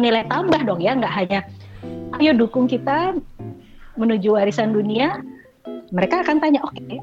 [0.00, 1.40] nilai tambah dong ya, nggak hanya
[2.18, 3.14] ayo dukung kita
[3.94, 5.22] menuju warisan dunia.
[5.94, 6.98] Mereka akan tanya, oke, okay,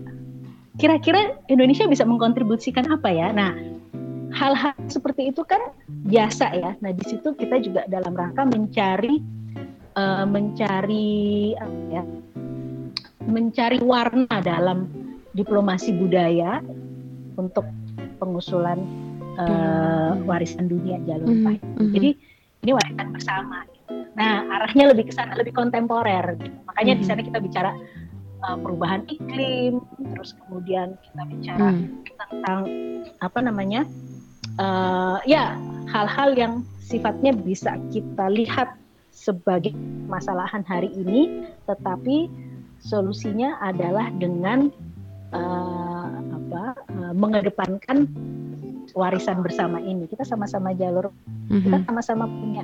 [0.76, 3.32] kira-kira Indonesia bisa mengkontribusikan apa ya?
[3.32, 3.56] Nah,
[4.36, 6.72] hal-hal seperti itu kan biasa ya.
[6.84, 9.24] Nah, di situ kita juga dalam rangka mencari
[9.96, 12.04] uh, mencari apa ya?
[13.22, 14.90] mencari warna dalam
[15.38, 16.60] diplomasi budaya
[17.38, 17.64] untuk
[18.20, 18.82] pengusulan
[19.40, 21.92] uh, warisan dunia jalur mm -hmm.
[21.96, 22.10] Jadi
[22.62, 23.66] ini warisan bersama.
[24.12, 26.36] Nah, arahnya lebih ke sana, lebih kontemporer.
[26.38, 26.54] Gitu.
[26.68, 27.02] Makanya mm -hmm.
[27.02, 27.72] di sana kita bicara
[28.46, 29.82] uh, perubahan iklim,
[30.14, 31.86] terus kemudian kita bicara mm.
[32.30, 32.60] tentang
[33.24, 33.82] apa namanya?
[34.60, 35.56] Uh, ya,
[35.90, 38.81] hal-hal yang sifatnya bisa kita lihat
[39.12, 39.76] sebagai
[40.08, 42.32] masalahan hari ini, tetapi
[42.82, 44.72] solusinya adalah dengan
[45.36, 46.10] uh,
[46.42, 48.08] apa uh, mengedepankan
[48.96, 50.08] warisan bersama ini.
[50.08, 51.12] Kita sama-sama jalur
[51.52, 51.62] mm-hmm.
[51.62, 52.64] kita sama-sama punya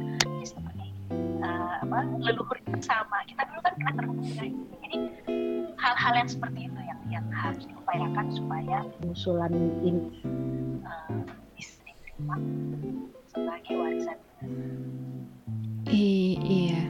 [1.43, 3.21] uh, apa leluhur kita sama.
[3.27, 4.97] Kita dulu kan kita terhubung jadi
[5.77, 10.23] hal-hal yang seperti itu yang yang harus diupayakan supaya usulan ini
[10.83, 11.21] uh,
[11.53, 12.35] bisa diterima
[13.29, 14.17] sebagai warisan
[15.87, 16.81] I iya.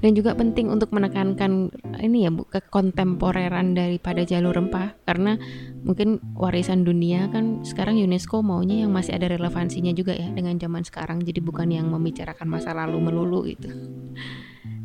[0.00, 4.96] Dan juga penting untuk menekankan ini ya bu kekontemporeran daripada jalur rempah.
[5.04, 5.40] Karena
[5.82, 10.84] mungkin warisan dunia kan sekarang UNESCO maunya yang masih ada relevansinya juga ya dengan zaman
[10.84, 11.24] sekarang.
[11.24, 13.72] Jadi bukan yang membicarakan masa lalu melulu gitu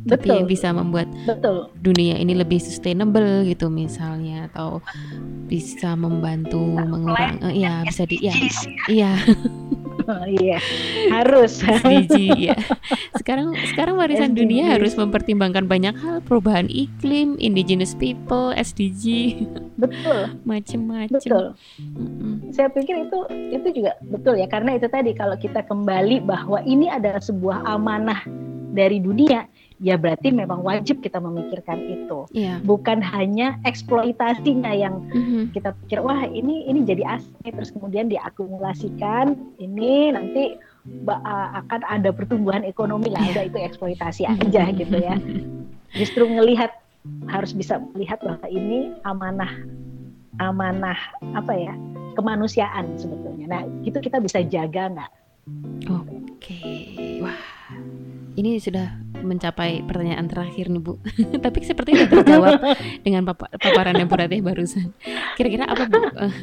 [0.06, 1.70] tapi yang bisa membuat betul.
[1.82, 4.78] dunia ini lebih sustainable gitu misalnya atau
[5.50, 8.34] bisa membantu mengurangi uh, ya bisa di ya
[8.86, 9.12] iya
[10.06, 10.62] Oh, iya,
[11.10, 11.58] harus.
[11.66, 12.56] SDG ya.
[13.18, 14.38] Sekarang sekarang warisan SDG.
[14.38, 19.34] dunia harus mempertimbangkan banyak hal, perubahan iklim, indigenous people, SDG.
[19.74, 20.38] Betul.
[20.46, 21.10] Macam-macam.
[21.10, 21.44] Betul.
[21.82, 22.54] Mm-hmm.
[22.54, 23.18] Saya pikir itu
[23.50, 28.22] itu juga betul ya karena itu tadi kalau kita kembali bahwa ini adalah sebuah amanah
[28.76, 32.56] dari dunia ya berarti memang wajib kita memikirkan itu yeah.
[32.64, 35.52] bukan hanya eksploitasinya yang mm-hmm.
[35.52, 40.56] kita pikir wah ini ini jadi asli terus kemudian diakumulasikan ini nanti
[41.52, 43.44] akan ada pertumbuhan ekonomi lah yeah.
[43.44, 45.20] itu eksploitasi aja gitu ya
[45.92, 46.72] justru melihat
[47.28, 49.52] harus bisa melihat bahwa ini amanah
[50.40, 50.98] amanah
[51.36, 51.74] apa ya
[52.16, 55.10] kemanusiaan sebetulnya nah itu kita bisa jaga nggak
[55.92, 56.08] oke
[56.40, 57.20] okay.
[57.20, 57.36] wah
[58.36, 58.92] ini sudah
[59.24, 61.00] mencapai pertanyaan terakhir nih Bu.
[61.44, 62.52] Tapi seperti sudah terjawab
[63.04, 64.92] dengan pap paparannya Bu Ratih barusan.
[65.40, 65.98] Kira-kira apa Bu?
[66.14, 66.34] Uh,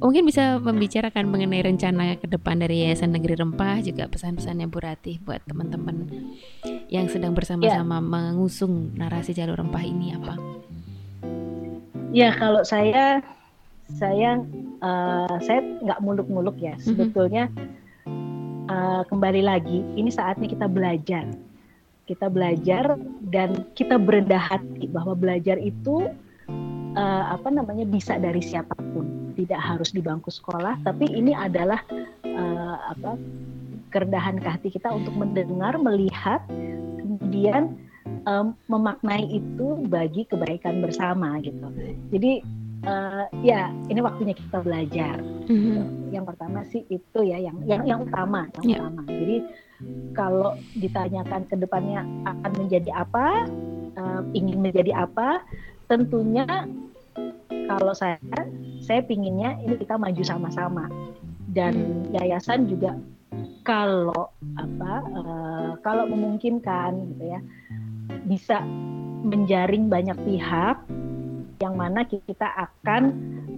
[0.00, 5.20] mungkin bisa membicarakan mengenai rencana ke depan dari Yayasan Negeri Rempah juga pesan-pesannya Bu Ratih
[5.20, 6.08] buat teman-teman
[6.88, 8.04] yang sedang bersama-sama ya.
[8.04, 10.34] mengusung narasi jalur rempah ini apa?
[12.12, 13.20] Ya kalau saya
[13.92, 14.40] saya
[14.80, 16.80] uh, saya nggak muluk-muluk ya.
[16.80, 16.84] Mhm.
[16.84, 17.44] Sebetulnya
[18.68, 21.26] uh, kembali lagi ini saatnya kita belajar.
[22.02, 22.98] Kita belajar
[23.30, 26.10] dan kita berendah hati bahwa belajar itu
[26.98, 29.32] uh, apa namanya bisa dari siapa pun.
[29.32, 31.80] Tidak harus di bangku sekolah tapi ini adalah
[32.26, 33.16] uh, apa
[33.88, 36.44] kerendahan hati kita untuk mendengar melihat
[37.00, 37.76] kemudian
[38.28, 41.64] um, memaknai itu bagi kebaikan bersama gitu.
[42.12, 42.44] Jadi
[42.86, 46.12] uh, ya ini waktunya kita belajar mm-hmm.
[46.14, 48.80] yang pertama sih itu ya yang yang yang utama yang yeah.
[48.82, 49.36] utama jadi
[50.12, 53.48] kalau ditanyakan ke depannya akan menjadi apa,
[53.98, 55.42] uh, ingin menjadi apa,
[55.88, 56.46] tentunya
[57.68, 58.20] kalau saya,
[58.82, 60.86] saya pinginnya ini kita maju sama-sama
[61.52, 62.16] dan hmm.
[62.20, 62.96] yayasan juga
[63.64, 64.28] kalau
[64.58, 67.40] apa, uh, kalau memungkinkan gitu ya,
[68.26, 68.60] bisa
[69.22, 70.76] menjaring banyak pihak
[71.62, 73.02] yang mana kita akan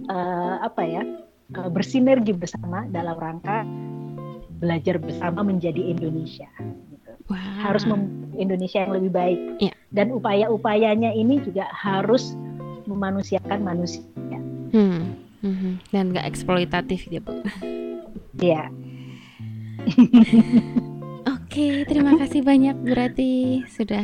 [0.05, 1.03] uh, apa ya
[1.57, 3.65] uh, bersinergi bersama dalam rangka
[4.61, 6.47] belajar bersama menjadi Indonesia.
[6.93, 7.11] Gitu.
[7.27, 7.57] Wow.
[7.65, 7.83] Harus
[8.37, 9.39] Indonesia yang lebih baik.
[9.59, 9.75] Yeah.
[9.89, 12.37] Dan upaya-upayanya ini juga harus
[12.85, 14.05] memanusiakan manusia.
[14.71, 15.17] Hmm.
[15.41, 15.77] Hmm.
[15.89, 17.41] Dan nggak eksploitatif ya bu.
[18.41, 18.69] Iya.
[21.35, 24.03] Oke, terima kasih banyak berarti sudah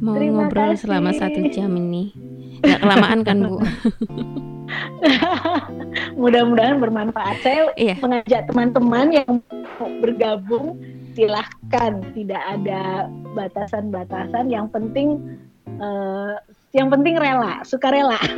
[0.00, 0.80] mau terima ngobrol kasih.
[0.86, 2.14] selama satu jam ini.
[2.64, 3.60] Gak kelamaan kan bu?
[6.20, 7.36] Mudah-mudahan bermanfaat.
[7.44, 7.96] Saya iya.
[8.00, 9.30] mengajak teman-teman yang
[9.78, 10.80] mau bergabung
[11.14, 13.06] silahkan tidak ada
[13.38, 15.38] batasan-batasan yang penting
[15.78, 16.34] uh,
[16.74, 18.18] yang penting rela suka rela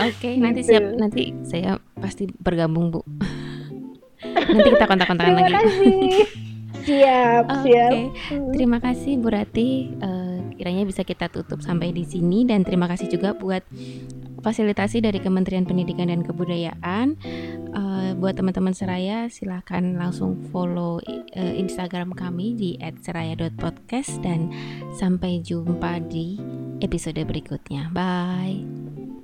[0.00, 0.72] Oke, okay, nanti gitu.
[0.72, 3.04] siap nanti saya pasti bergabung, Bu.
[4.24, 6.24] nanti kita kontak-kontakan lagi.
[6.82, 7.62] Siap, okay.
[7.62, 7.92] siap.
[8.54, 9.90] Terima kasih Bu Rati.
[10.02, 13.62] Uh, kiranya bisa kita tutup sampai di sini dan terima kasih juga buat
[14.42, 17.16] fasilitasi dari Kementerian Pendidikan dan Kebudayaan.
[17.72, 20.98] Uh, buat teman-teman Seraya, silahkan langsung follow
[21.38, 24.50] uh, Instagram kami di @seraya.podcast dan
[24.98, 26.36] sampai jumpa di
[26.82, 27.88] episode berikutnya.
[27.94, 29.21] Bye.